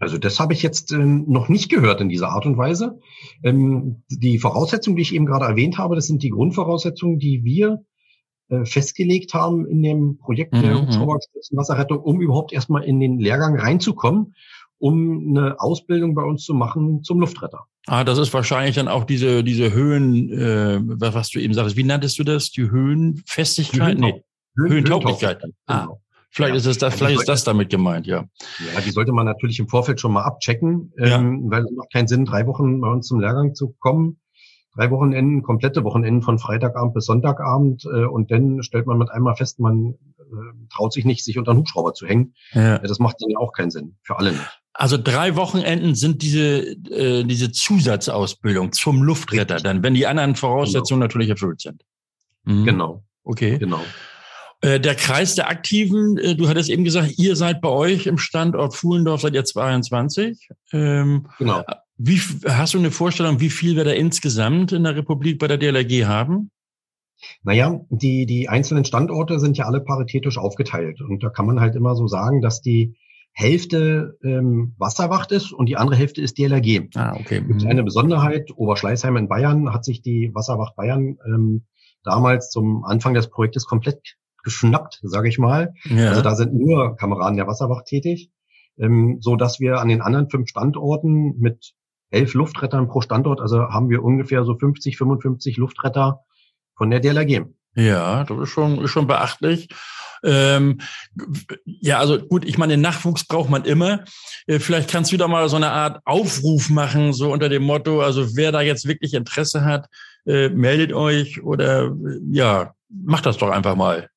Also 0.00 0.16
das 0.16 0.38
habe 0.38 0.52
ich 0.52 0.62
jetzt 0.62 0.92
ähm, 0.92 1.24
noch 1.26 1.48
nicht 1.48 1.68
gehört 1.68 2.00
in 2.00 2.08
dieser 2.08 2.28
Art 2.28 2.46
und 2.46 2.56
Weise. 2.56 3.00
Ähm, 3.42 4.04
die 4.08 4.38
Voraussetzungen, 4.38 4.94
die 4.94 5.02
ich 5.02 5.12
eben 5.12 5.26
gerade 5.26 5.46
erwähnt 5.46 5.76
habe, 5.76 5.96
das 5.96 6.06
sind 6.06 6.22
die 6.22 6.30
Grundvoraussetzungen, 6.30 7.18
die 7.18 7.42
wir 7.42 7.84
äh, 8.50 8.64
festgelegt 8.64 9.34
haben 9.34 9.66
in 9.66 9.82
dem 9.82 10.18
Projekt 10.18 10.54
der 10.54 10.74
mhm. 10.74 10.82
Hubschraubergestützten 10.82 11.56
Wasserrettung, 11.58 11.98
um 12.00 12.20
überhaupt 12.20 12.52
erstmal 12.52 12.84
in 12.84 13.00
den 13.00 13.18
Lehrgang 13.18 13.58
reinzukommen. 13.58 14.34
um 14.80 15.36
eine 15.36 15.58
Ausbildung 15.60 16.14
bei 16.14 16.22
uns 16.22 16.44
zu 16.44 16.54
machen 16.54 17.02
zum 17.02 17.18
Luftretter. 17.18 17.64
Ah, 17.88 18.04
das 18.04 18.16
ist 18.18 18.32
wahrscheinlich 18.32 18.76
dann 18.76 18.86
auch 18.86 19.02
diese, 19.02 19.42
diese 19.42 19.72
Höhen, 19.72 20.30
äh, 20.32 20.78
was 20.80 21.30
du 21.30 21.40
eben 21.40 21.52
sagst. 21.52 21.76
Wie 21.76 21.82
nanntest 21.82 22.16
du 22.20 22.22
das? 22.22 22.52
Die 22.52 22.70
Höhenfestigkeit? 22.70 23.96
Die 23.98 24.00
nee, 24.02 24.22
Höhentauglichkeit. 24.56 25.42
Ah, 25.66 25.80
Genau. 25.82 26.00
vielleicht 26.30 26.52
Ja. 26.52 26.56
ist 26.58 26.66
es 26.66 26.78
das, 26.78 26.94
vielleicht 26.94 27.18
ist 27.18 27.28
das 27.28 27.42
damit 27.42 27.70
gemeint, 27.70 28.06
ja. 28.06 28.24
Ja, 28.74 28.80
die 28.80 28.90
sollte 28.92 29.10
man 29.10 29.26
natürlich 29.26 29.58
im 29.58 29.66
Vorfeld 29.68 30.00
schon 30.00 30.12
mal 30.12 30.22
abchecken, 30.22 30.92
Ja. 30.96 31.18
ähm, 31.18 31.50
weil 31.50 31.64
es 31.64 31.70
macht 31.72 31.92
keinen 31.92 32.06
Sinn, 32.06 32.24
drei 32.24 32.46
Wochen 32.46 32.80
bei 32.80 32.88
uns 32.88 33.08
zum 33.08 33.18
Lehrgang 33.18 33.56
zu 33.56 33.74
kommen. 33.80 34.20
Drei 34.78 34.92
Wochenenden, 34.92 35.42
komplette 35.42 35.82
Wochenenden 35.82 36.22
von 36.22 36.38
Freitagabend 36.38 36.94
bis 36.94 37.06
Sonntagabend 37.06 37.84
äh, 37.84 38.04
und 38.04 38.30
dann 38.30 38.62
stellt 38.62 38.86
man 38.86 38.96
mit 38.96 39.10
einmal 39.10 39.34
fest, 39.34 39.58
man 39.58 39.94
äh, 40.20 40.22
traut 40.72 40.92
sich 40.92 41.04
nicht, 41.04 41.24
sich 41.24 41.36
unter 41.36 41.50
einen 41.50 41.58
Hubschrauber 41.60 41.94
zu 41.94 42.06
hängen. 42.06 42.34
ja. 42.52 42.78
Das 42.78 43.00
macht 43.00 43.16
dann 43.20 43.30
ja 43.30 43.38
auch 43.38 43.52
keinen 43.52 43.72
Sinn, 43.72 43.96
für 44.02 44.16
alle 44.16 44.30
nicht. 44.30 44.60
Also 44.74 44.96
drei 44.96 45.34
Wochenenden 45.34 45.96
sind 45.96 46.22
diese, 46.22 46.60
äh, 46.92 47.24
diese 47.24 47.50
Zusatzausbildung 47.50 48.70
zum 48.70 49.02
Luftretter, 49.02 49.56
dann, 49.56 49.82
wenn 49.82 49.94
die 49.94 50.06
anderen 50.06 50.36
Voraussetzungen 50.36 51.00
natürlich 51.00 51.28
erfüllt 51.30 51.60
sind. 51.60 51.82
Mhm. 52.44 52.64
Genau, 52.64 53.02
Okay. 53.24 53.58
genau. 53.58 53.80
Äh, 54.60 54.78
der 54.78 54.94
Kreis 54.94 55.34
der 55.34 55.48
Aktiven, 55.48 56.18
äh, 56.18 56.36
du 56.36 56.48
hattest 56.48 56.70
eben 56.70 56.84
gesagt, 56.84 57.18
ihr 57.18 57.34
seid 57.34 57.60
bei 57.60 57.68
euch 57.68 58.06
im 58.06 58.18
Standort 58.18 58.76
Fuhlendorf 58.76 59.22
seit 59.22 59.34
ihr 59.34 59.44
22. 59.44 60.48
Ähm, 60.72 61.26
Genau. 61.38 61.64
Wie 61.98 62.20
hast 62.46 62.74
du 62.74 62.78
eine 62.78 62.92
Vorstellung, 62.92 63.40
wie 63.40 63.50
viel 63.50 63.76
wir 63.76 63.84
da 63.84 63.90
insgesamt 63.90 64.72
in 64.72 64.84
der 64.84 64.96
Republik 64.96 65.38
bei 65.38 65.48
der 65.48 65.58
DLRG 65.58 66.06
haben? 66.06 66.50
Naja, 67.42 67.80
die, 67.90 68.26
die 68.26 68.48
einzelnen 68.48 68.84
Standorte 68.84 69.40
sind 69.40 69.58
ja 69.58 69.64
alle 69.64 69.80
paritätisch 69.80 70.38
aufgeteilt. 70.38 71.00
Und 71.00 71.22
da 71.22 71.30
kann 71.30 71.46
man 71.46 71.60
halt 71.60 71.74
immer 71.74 71.96
so 71.96 72.06
sagen, 72.06 72.40
dass 72.40 72.60
die 72.60 72.94
Hälfte 73.32 74.16
ähm, 74.22 74.74
Wasserwacht 74.78 75.32
ist 75.32 75.52
und 75.52 75.66
die 75.66 75.76
andere 75.76 75.96
Hälfte 75.96 76.20
ist 76.20 76.38
DLRG. 76.38 76.88
Ah, 76.94 77.16
okay. 77.18 77.40
gibt 77.40 77.64
eine 77.66 77.82
Besonderheit. 77.82 78.50
Oberschleißheim 78.54 79.16
in 79.16 79.28
Bayern 79.28 79.72
hat 79.72 79.84
sich 79.84 80.00
die 80.00 80.30
Wasserwacht 80.34 80.76
Bayern 80.76 81.18
ähm, 81.26 81.64
damals 82.04 82.50
zum 82.50 82.84
Anfang 82.84 83.14
des 83.14 83.28
Projektes 83.28 83.66
komplett 83.66 84.16
geschnappt, 84.44 85.00
sage 85.02 85.28
ich 85.28 85.38
mal. 85.38 85.74
Ja. 85.84 86.10
Also 86.10 86.22
da 86.22 86.34
sind 86.34 86.54
nur 86.54 86.96
Kameraden 86.96 87.36
der 87.36 87.46
Wasserwacht 87.46 87.86
tätig, 87.86 88.30
ähm, 88.78 89.18
so 89.20 89.36
dass 89.36 89.60
wir 89.60 89.80
an 89.80 89.88
den 89.88 90.00
anderen 90.00 90.30
fünf 90.30 90.48
Standorten 90.48 91.38
mit 91.38 91.74
elf 92.10 92.34
Luftrettern 92.34 92.88
pro 92.88 93.00
Standort, 93.00 93.40
also 93.40 93.68
haben 93.68 93.90
wir 93.90 94.02
ungefähr 94.02 94.44
so 94.44 94.56
50, 94.56 94.96
55 94.96 95.56
Luftretter 95.56 96.20
von 96.76 96.90
der 96.90 97.00
DLRG. 97.00 97.46
Ja, 97.74 98.24
das 98.24 98.38
ist 98.38 98.48
schon, 98.48 98.82
ist 98.82 98.90
schon 98.90 99.06
beachtlich. 99.06 99.68
Ähm, 100.24 100.80
ja, 101.64 101.98
also 101.98 102.18
gut, 102.18 102.44
ich 102.44 102.58
meine, 102.58 102.76
Nachwuchs 102.76 103.24
braucht 103.24 103.50
man 103.50 103.64
immer. 103.64 104.04
Äh, 104.46 104.58
vielleicht 104.58 104.90
kannst 104.90 105.12
du 105.12 105.16
da 105.16 105.28
mal 105.28 105.48
so 105.48 105.56
eine 105.56 105.70
Art 105.70 106.00
Aufruf 106.04 106.70
machen, 106.70 107.12
so 107.12 107.32
unter 107.32 107.48
dem 107.48 107.62
Motto, 107.62 108.00
also 108.00 108.36
wer 108.36 108.50
da 108.50 108.60
jetzt 108.60 108.88
wirklich 108.88 109.14
Interesse 109.14 109.64
hat, 109.64 109.86
äh, 110.26 110.48
meldet 110.48 110.92
euch 110.92 111.42
oder 111.42 111.86
äh, 111.86 111.90
ja, 112.32 112.72
macht 112.88 113.26
das 113.26 113.38
doch 113.38 113.50
einfach 113.50 113.76
mal. 113.76 114.08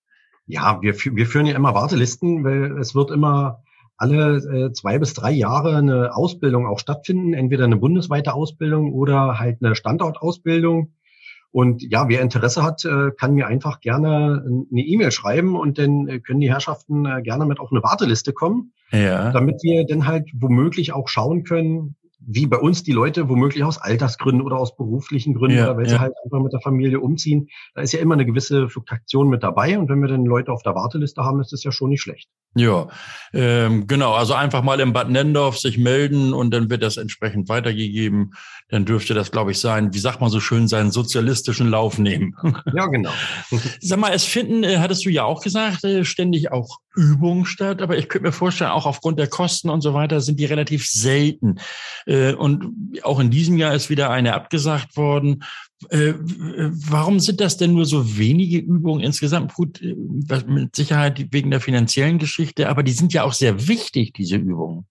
Ja, 0.47 0.82
wir, 0.82 0.95
wir 0.95 1.27
führen 1.27 1.45
ja 1.45 1.56
immer 1.56 1.75
Wartelisten, 1.75 2.43
weil 2.43 2.80
es 2.80 2.95
wird 2.95 3.12
immer 3.12 3.63
alle 4.01 4.37
äh, 4.37 4.71
zwei 4.73 4.97
bis 4.97 5.13
drei 5.13 5.31
Jahre 5.31 5.75
eine 5.77 6.15
Ausbildung 6.15 6.65
auch 6.65 6.79
stattfinden, 6.79 7.33
entweder 7.33 7.65
eine 7.65 7.77
bundesweite 7.77 8.33
Ausbildung 8.33 8.93
oder 8.93 9.37
halt 9.39 9.59
eine 9.61 9.75
Standortausbildung. 9.75 10.93
Und 11.51 11.83
ja, 11.83 12.07
wer 12.09 12.21
Interesse 12.21 12.63
hat, 12.63 12.83
äh, 12.85 13.11
kann 13.11 13.33
mir 13.33 13.45
einfach 13.45 13.79
gerne 13.79 14.41
eine 14.45 14.81
E-Mail 14.81 15.11
schreiben 15.11 15.55
und 15.55 15.77
dann 15.77 16.07
äh, 16.07 16.19
können 16.19 16.39
die 16.39 16.49
Herrschaften 16.49 17.05
äh, 17.05 17.21
gerne 17.21 17.45
mit 17.45 17.59
auf 17.59 17.71
eine 17.71 17.83
Warteliste 17.83 18.33
kommen, 18.33 18.73
Ja. 18.91 19.31
damit 19.31 19.61
wir 19.61 19.85
dann 19.85 20.07
halt 20.07 20.29
womöglich 20.33 20.93
auch 20.93 21.07
schauen 21.07 21.43
können, 21.43 21.95
wie 22.25 22.47
bei 22.47 22.57
uns 22.57 22.83
die 22.83 22.93
Leute 22.93 23.29
womöglich 23.29 23.63
aus 23.63 23.77
Altersgründen 23.79 24.41
oder 24.43 24.57
aus 24.57 24.77
beruflichen 24.77 25.33
Gründen 25.33 25.57
Ja, 25.57 25.65
oder 25.65 25.77
weil 25.77 25.85
ja. 25.85 25.91
sie 25.91 25.99
halt 25.99 26.13
einfach 26.23 26.41
mit 26.41 26.53
der 26.53 26.61
Familie 26.61 26.99
umziehen. 27.01 27.49
Da 27.75 27.81
ist 27.81 27.91
ja 27.91 27.99
immer 27.99 28.13
eine 28.13 28.25
gewisse 28.25 28.69
Fluktuation 28.69 29.27
mit 29.29 29.43
dabei 29.43 29.77
und 29.77 29.89
wenn 29.89 29.99
wir 29.99 30.07
dann 30.07 30.25
Leute 30.25 30.51
auf 30.53 30.63
der 30.63 30.73
Warteliste 30.75 31.23
haben, 31.23 31.41
ist 31.41 31.51
das 31.51 31.63
ja 31.63 31.71
schon 31.71 31.89
nicht 31.89 32.01
schlecht. 32.01 32.29
Ja, 32.53 32.89
ähm, 33.33 33.87
genau. 33.87 34.13
Also 34.13 34.33
einfach 34.33 34.61
mal 34.61 34.81
im 34.81 34.91
Bad 34.91 35.09
Nendorf 35.09 35.57
sich 35.57 35.77
melden 35.77 36.33
und 36.33 36.51
dann 36.51 36.69
wird 36.69 36.83
das 36.83 36.97
entsprechend 36.97 37.47
weitergegeben. 37.47 38.33
Dann 38.67 38.83
dürfte 38.83 39.13
das, 39.13 39.31
glaube 39.31 39.51
ich, 39.51 39.59
sein, 39.59 39.93
wie 39.93 39.99
sagt 39.99 40.19
man 40.19 40.29
so 40.29 40.41
schön, 40.41 40.67
seinen 40.67 40.91
sozialistischen 40.91 41.69
Lauf 41.69 41.97
nehmen. 41.97 42.35
Ja, 42.73 42.87
genau. 42.87 43.11
Sag 43.79 43.99
mal, 43.99 44.11
es 44.13 44.25
finden, 44.25 44.63
äh, 44.63 44.79
hattest 44.79 45.05
du 45.05 45.09
ja 45.09 45.23
auch 45.23 45.41
gesagt, 45.41 45.85
äh, 45.85 46.03
ständig 46.03 46.51
auch 46.51 46.79
Übungen 46.95 47.45
statt, 47.45 47.82
aber 47.82 47.97
ich 47.97 48.10
könnte 48.10 48.27
mir 48.27 48.32
vorstellen, 48.34 48.71
auch 48.71 48.86
aufgrund 48.86 49.17
der 49.17 49.27
Kosten 49.27 49.69
und 49.69 49.82
so 49.82 49.93
weiter 49.93 50.19
sind 50.21 50.39
die 50.39 50.45
relativ 50.45 50.86
selten. 50.88 51.56
Äh, 52.06 52.34
Und 52.34 53.01
auch 53.04 53.19
in 53.19 53.30
diesem 53.32 53.58
Jahr 53.58 53.73
ist 53.73 53.89
wieder 53.89 54.10
eine 54.10 54.34
abgesagt 54.34 54.97
worden. 54.97 55.43
Äh, 55.89 56.13
w- 56.19 56.69
Warum 56.89 57.19
sind 57.19 57.39
das 57.39 57.58
denn 57.58 57.73
nur 57.73 57.86
so 57.86 58.17
wenige 58.17 58.58
Übungen 58.58 59.01
insgesamt? 59.01 59.54
Gut, 59.54 59.82
äh, 59.82 59.95
mit 60.47 60.75
Sicherheit 60.75 61.32
wegen 61.32 61.49
der 61.51 61.62
finanziellen 61.62 62.19
Geschichte, 62.19 62.67
aber 62.69 62.84
die 62.84 62.91
sind 62.91 63.13
ja 63.13 63.23
auch 63.23 63.34
sehr 63.34 63.67
wichtig, 63.67 64.13
diese 64.13 64.36
Übungen. 64.36 64.86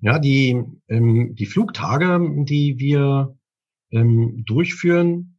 Ja, 0.00 0.18
die, 0.18 0.62
ähm, 0.88 1.34
die 1.34 1.46
Flugtage, 1.46 2.44
die 2.44 2.78
wir 2.78 3.36
ähm, 3.90 4.44
durchführen, 4.46 5.32
äh, 5.32 5.35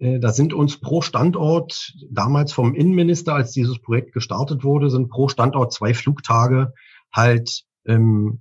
da 0.00 0.32
sind 0.32 0.54
uns 0.54 0.78
pro 0.80 1.02
Standort, 1.02 1.94
damals 2.10 2.54
vom 2.54 2.74
Innenminister, 2.74 3.34
als 3.34 3.52
dieses 3.52 3.78
Projekt 3.80 4.12
gestartet 4.12 4.64
wurde, 4.64 4.88
sind 4.88 5.10
pro 5.10 5.28
Standort 5.28 5.74
zwei 5.74 5.92
Flugtage 5.92 6.72
halt, 7.12 7.64
ähm, 7.84 8.40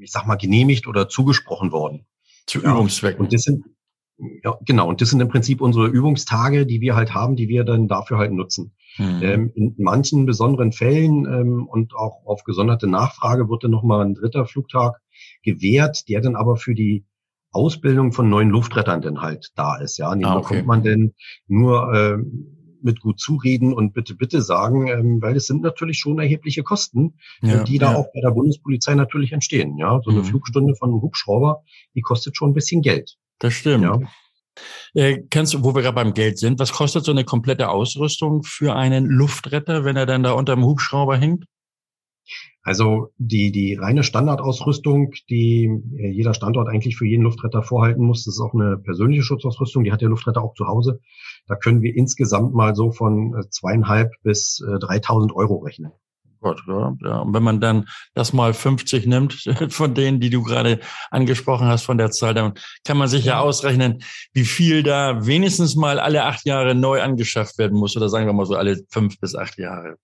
ich 0.00 0.12
sag 0.12 0.26
mal, 0.26 0.36
genehmigt 0.36 0.86
oder 0.86 1.08
zugesprochen 1.08 1.72
worden. 1.72 2.06
Zu 2.46 2.62
Ja, 2.62 2.72
Übungszwecken. 2.72 3.24
Und 3.24 3.32
das 3.32 3.42
sind, 3.42 3.64
ja, 4.44 4.56
genau, 4.64 4.88
und 4.88 5.00
das 5.00 5.10
sind 5.10 5.20
im 5.20 5.28
Prinzip 5.28 5.60
unsere 5.60 5.88
Übungstage, 5.88 6.66
die 6.66 6.80
wir 6.80 6.94
halt 6.94 7.14
haben, 7.14 7.34
die 7.34 7.48
wir 7.48 7.64
dann 7.64 7.88
dafür 7.88 8.18
halt 8.18 8.32
nutzen. 8.32 8.72
Mhm. 8.98 9.22
Ähm, 9.22 9.52
in 9.54 9.74
manchen 9.78 10.26
besonderen 10.26 10.70
Fällen 10.70 11.26
ähm, 11.26 11.66
und 11.66 11.94
auch 11.96 12.24
auf 12.26 12.44
gesonderte 12.44 12.86
Nachfrage 12.86 13.48
wird 13.48 13.64
dann 13.64 13.70
nochmal 13.72 14.04
ein 14.04 14.14
dritter 14.14 14.46
Flugtag 14.46 15.00
gewährt, 15.42 16.08
der 16.08 16.20
dann 16.20 16.36
aber 16.36 16.56
für 16.56 16.74
die 16.74 17.04
Ausbildung 17.52 18.12
von 18.12 18.28
neuen 18.28 18.50
Luftrettern 18.50 19.00
dann 19.02 19.20
halt 19.20 19.50
da 19.54 19.76
ist. 19.76 19.98
Ja, 19.98 20.14
den 20.14 20.24
Ah, 20.24 20.36
okay. 20.38 20.54
bekommt 20.54 20.66
man 20.66 20.82
denn 20.82 21.14
nur 21.46 21.92
ähm, 21.94 22.56
mit 22.82 23.00
gut 23.00 23.20
zureden 23.20 23.72
und 23.72 23.92
bitte, 23.94 24.14
bitte 24.16 24.42
sagen, 24.42 24.88
ähm, 24.88 25.22
weil 25.22 25.36
es 25.36 25.46
sind 25.46 25.62
natürlich 25.62 25.98
schon 25.98 26.18
erhebliche 26.18 26.62
Kosten, 26.64 27.14
Ja, 27.42 27.60
äh, 27.60 27.64
die 27.64 27.78
da 27.78 27.92
ja. 27.92 27.98
auch 27.98 28.06
bei 28.12 28.20
der 28.20 28.32
Bundespolizei 28.32 28.94
natürlich 28.94 29.32
entstehen. 29.32 29.76
Ja, 29.78 30.00
so 30.02 30.10
eine 30.10 30.20
Mhm. 30.20 30.24
Flugstunde 30.24 30.74
von 30.74 30.90
einem 30.90 31.00
Hubschrauber, 31.02 31.62
die 31.94 32.00
kostet 32.00 32.36
schon 32.36 32.50
ein 32.50 32.54
bisschen 32.54 32.82
Geld. 32.82 33.16
Das 33.38 33.52
stimmt. 33.54 33.84
Ja. 33.84 33.98
Äh, 34.94 35.22
kannst 35.30 35.54
du, 35.54 35.62
wo 35.64 35.74
wir 35.74 35.82
gerade 35.82 35.94
beim 35.94 36.12
Geld 36.12 36.38
sind, 36.38 36.58
was 36.58 36.72
kostet 36.72 37.04
so 37.04 37.12
eine 37.12 37.24
komplette 37.24 37.68
Ausrüstung 37.70 38.42
für 38.42 38.74
einen 38.74 39.06
Luftretter, 39.06 39.84
wenn 39.84 39.96
er 39.96 40.04
dann 40.06 40.22
da 40.22 40.32
unter 40.32 40.54
dem 40.56 40.64
Hubschrauber 40.64 41.16
hängt? 41.16 41.44
Also 42.62 43.08
die, 43.18 43.50
die 43.50 43.74
reine 43.74 44.04
Standardausrüstung, 44.04 45.12
die 45.28 45.64
äh, 45.96 46.10
jeder 46.10 46.34
Standort 46.34 46.68
eigentlich 46.68 46.96
für 46.96 47.06
jeden 47.06 47.22
Luftretter 47.22 47.62
vorhalten 47.62 48.04
muss, 48.04 48.24
das 48.24 48.34
ist 48.34 48.40
auch 48.40 48.54
eine 48.54 48.78
persönliche 48.78 49.22
Schutzausrüstung, 49.22 49.82
die 49.82 49.92
hat 49.92 50.00
der 50.00 50.08
Luftretter 50.08 50.42
auch 50.42 50.54
zu 50.54 50.66
Hause. 50.66 51.00
Da 51.48 51.56
können 51.56 51.82
wir 51.82 51.96
insgesamt 51.96 52.54
mal 52.54 52.74
so 52.76 52.92
von 52.92 53.34
äh, 53.34 53.48
zweieinhalb 53.48 54.12
bis 54.22 54.64
äh, 54.66 54.78
3000 54.78 55.34
Euro 55.34 55.56
rechnen. 55.56 55.92
Gott, 56.42 56.60
ja, 56.66 56.94
ja. 57.04 57.18
Und 57.18 57.32
wenn 57.32 57.42
man 57.42 57.60
dann 57.60 57.88
das 58.14 58.32
mal 58.32 58.52
50 58.52 59.06
nimmt 59.06 59.48
von 59.68 59.94
denen, 59.94 60.20
die 60.20 60.28
du 60.28 60.42
gerade 60.42 60.80
angesprochen 61.10 61.68
hast 61.68 61.84
von 61.84 61.98
der 61.98 62.10
Zahl, 62.10 62.34
dann 62.34 62.54
kann 62.84 62.98
man 62.98 63.08
sich 63.08 63.24
ja 63.24 63.38
ausrechnen, 63.38 64.02
wie 64.32 64.44
viel 64.44 64.82
da 64.82 65.24
wenigstens 65.24 65.76
mal 65.76 66.00
alle 66.00 66.24
acht 66.24 66.44
Jahre 66.44 66.74
neu 66.74 67.00
angeschafft 67.00 67.58
werden 67.58 67.78
muss 67.78 67.96
oder 67.96 68.08
sagen 68.08 68.26
wir 68.26 68.32
mal 68.32 68.44
so 68.44 68.56
alle 68.56 68.80
fünf 68.90 69.18
bis 69.20 69.34
acht 69.34 69.56
Jahre. 69.58 69.96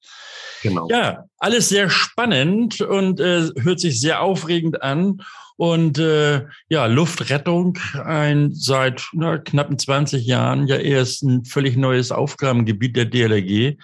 Genau. 0.62 0.88
Ja, 0.90 1.24
alles 1.38 1.68
sehr 1.68 1.90
spannend 1.90 2.80
und 2.80 3.20
äh, 3.20 3.48
hört 3.56 3.80
sich 3.80 4.00
sehr 4.00 4.22
aufregend 4.22 4.82
an. 4.82 5.22
Und 5.56 5.98
äh, 5.98 6.46
ja, 6.68 6.86
Luftrettung, 6.86 7.78
ein 8.04 8.54
seit 8.54 9.08
na, 9.12 9.38
knappen 9.38 9.76
20 9.76 10.24
Jahren 10.24 10.68
ja 10.68 10.76
erst 10.76 11.24
ein 11.24 11.44
völlig 11.44 11.76
neues 11.76 12.12
Aufgabengebiet 12.12 12.96
der 12.96 13.06
DLRG. 13.06 13.76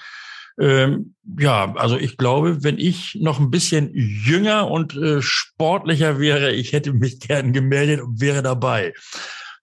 Ähm, 0.59 1.15
ja, 1.39 1.75
also 1.75 1.97
ich 1.97 2.17
glaube, 2.17 2.63
wenn 2.63 2.79
ich 2.79 3.19
noch 3.21 3.41
ein 3.41 3.51
bisschen 3.51 3.91
jünger 3.95 4.71
und 4.71 4.97
äh, 4.97 5.21
sportlicher 5.21 6.21
wäre, 6.21 6.53
ich 6.53 6.73
hätte 6.73 6.93
mich 6.93 7.21
gern 7.21 7.53
gemeldet 7.53 8.01
und 8.01 8.21
wäre 8.21 8.43
dabei. 8.43 8.95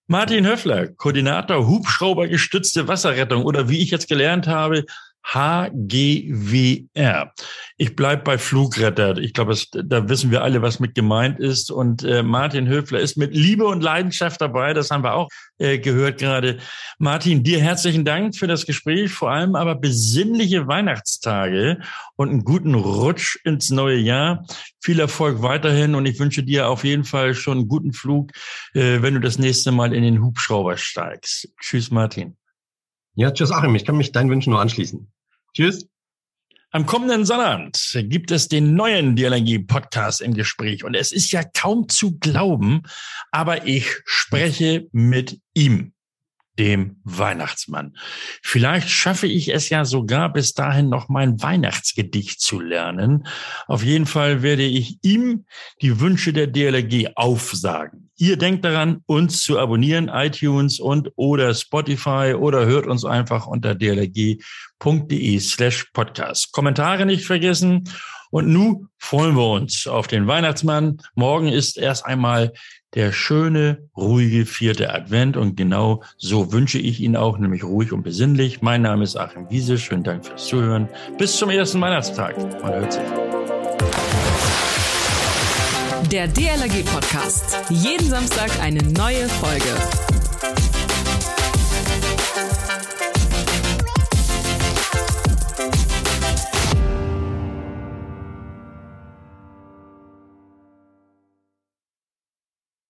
Martin 0.06 0.46
Höffler, 0.46 0.88
Koordinator 0.88 1.66
Hubschraubergestützte 1.66 2.88
Wasserrettung 2.88 3.44
oder 3.44 3.68
wie 3.68 3.80
ich 3.80 3.90
jetzt 3.90 4.08
gelernt 4.08 4.46
habe, 4.46 4.84
HGWR. 5.24 7.32
Ich 7.76 7.96
bleib 7.96 8.24
bei 8.24 8.38
Flugretter. 8.38 9.16
Ich 9.18 9.32
glaube, 9.32 9.56
da 9.72 10.08
wissen 10.08 10.30
wir 10.30 10.42
alle, 10.42 10.62
was 10.62 10.80
mit 10.80 10.94
gemeint 10.94 11.38
ist. 11.38 11.70
Und 11.70 12.02
äh, 12.02 12.22
Martin 12.22 12.68
Höfler 12.68 13.00
ist 13.00 13.16
mit 13.16 13.34
Liebe 13.34 13.66
und 13.66 13.82
Leidenschaft 13.82 14.40
dabei. 14.40 14.74
Das 14.74 14.90
haben 14.90 15.04
wir 15.04 15.14
auch 15.14 15.28
äh, 15.58 15.78
gehört 15.78 16.18
gerade. 16.18 16.58
Martin, 16.98 17.44
dir 17.44 17.60
herzlichen 17.60 18.04
Dank 18.04 18.36
für 18.36 18.46
das 18.46 18.66
Gespräch, 18.66 19.12
vor 19.12 19.30
allem 19.30 19.54
aber 19.54 19.76
besinnliche 19.76 20.66
Weihnachtstage 20.66 21.78
und 22.16 22.30
einen 22.30 22.44
guten 22.44 22.74
Rutsch 22.74 23.38
ins 23.44 23.70
neue 23.70 23.98
Jahr. 23.98 24.44
Viel 24.80 24.98
Erfolg 24.98 25.42
weiterhin 25.42 25.94
und 25.94 26.06
ich 26.06 26.18
wünsche 26.18 26.42
dir 26.42 26.68
auf 26.68 26.84
jeden 26.84 27.04
Fall 27.04 27.34
schon 27.34 27.58
einen 27.58 27.68
guten 27.68 27.92
Flug, 27.92 28.32
äh, 28.74 29.02
wenn 29.02 29.14
du 29.14 29.20
das 29.20 29.38
nächste 29.38 29.70
Mal 29.70 29.94
in 29.94 30.02
den 30.02 30.22
Hubschrauber 30.22 30.76
steigst. 30.76 31.48
Tschüss, 31.60 31.90
Martin. 31.90 32.36
Ja, 33.14 33.30
tschüss, 33.30 33.52
Achim. 33.52 33.74
Ich 33.74 33.84
kann 33.84 33.96
mich 33.96 34.10
deinen 34.10 34.30
Wünschen 34.30 34.50
nur 34.50 34.60
anschließen. 34.60 35.11
Tschüss. 35.54 35.86
Am 36.70 36.86
kommenden 36.86 37.26
Sonnabend 37.26 37.78
gibt 38.08 38.30
es 38.30 38.48
den 38.48 38.74
neuen 38.74 39.14
Dialogie-Podcast 39.14 40.22
im 40.22 40.32
Gespräch. 40.32 40.84
Und 40.84 40.94
es 40.94 41.12
ist 41.12 41.30
ja 41.30 41.44
kaum 41.44 41.88
zu 41.90 42.18
glauben, 42.18 42.82
aber 43.30 43.66
ich 43.66 44.00
spreche 44.06 44.88
mit 44.92 45.38
ihm 45.52 45.92
dem 46.58 46.96
Weihnachtsmann. 47.04 47.96
Vielleicht 48.42 48.88
schaffe 48.90 49.26
ich 49.26 49.48
es 49.48 49.70
ja 49.70 49.84
sogar 49.84 50.32
bis 50.32 50.52
dahin 50.52 50.88
noch 50.88 51.08
mein 51.08 51.40
Weihnachtsgedicht 51.42 52.40
zu 52.40 52.60
lernen. 52.60 53.26
Auf 53.66 53.82
jeden 53.82 54.06
Fall 54.06 54.42
werde 54.42 54.64
ich 54.64 54.98
ihm 55.02 55.46
die 55.80 56.00
Wünsche 56.00 56.32
der 56.32 56.46
DLRG 56.46 57.12
aufsagen. 57.16 58.10
Ihr 58.16 58.36
denkt 58.36 58.64
daran, 58.64 59.02
uns 59.06 59.42
zu 59.42 59.58
abonnieren, 59.58 60.08
iTunes 60.08 60.78
und 60.78 61.10
oder 61.16 61.54
Spotify 61.54 62.34
oder 62.38 62.66
hört 62.66 62.86
uns 62.86 63.04
einfach 63.04 63.46
unter 63.46 63.74
dlrg.de 63.74 65.40
slash 65.40 65.86
podcast. 65.92 66.52
Kommentare 66.52 67.06
nicht 67.06 67.24
vergessen. 67.24 67.88
Und 68.30 68.48
nun 68.48 68.88
freuen 68.98 69.36
wir 69.36 69.50
uns 69.50 69.86
auf 69.86 70.06
den 70.06 70.26
Weihnachtsmann. 70.26 70.98
Morgen 71.14 71.48
ist 71.48 71.76
erst 71.76 72.06
einmal 72.06 72.52
der 72.94 73.12
schöne, 73.12 73.88
ruhige 73.96 74.44
vierte 74.44 74.92
Advent 74.92 75.36
und 75.36 75.56
genau 75.56 76.02
so 76.18 76.52
wünsche 76.52 76.78
ich 76.78 77.00
Ihnen 77.00 77.16
auch, 77.16 77.38
nämlich 77.38 77.64
ruhig 77.64 77.92
und 77.92 78.02
besinnlich. 78.02 78.60
Mein 78.60 78.82
Name 78.82 79.04
ist 79.04 79.16
Achim 79.16 79.48
Wiese. 79.48 79.78
Schönen 79.78 80.04
Dank 80.04 80.26
fürs 80.26 80.46
Zuhören. 80.46 80.88
Bis 81.16 81.36
zum 81.36 81.50
ersten 81.50 81.80
Weihnachtstag. 81.80 82.36
Man 82.62 82.74
hört 82.74 82.92
sich. 82.92 83.02
Der 86.10 86.28
DLRG 86.28 86.84
Podcast. 86.84 87.56
Jeden 87.70 88.06
Samstag 88.06 88.50
eine 88.60 88.82
neue 88.82 89.26
Folge. 89.28 90.71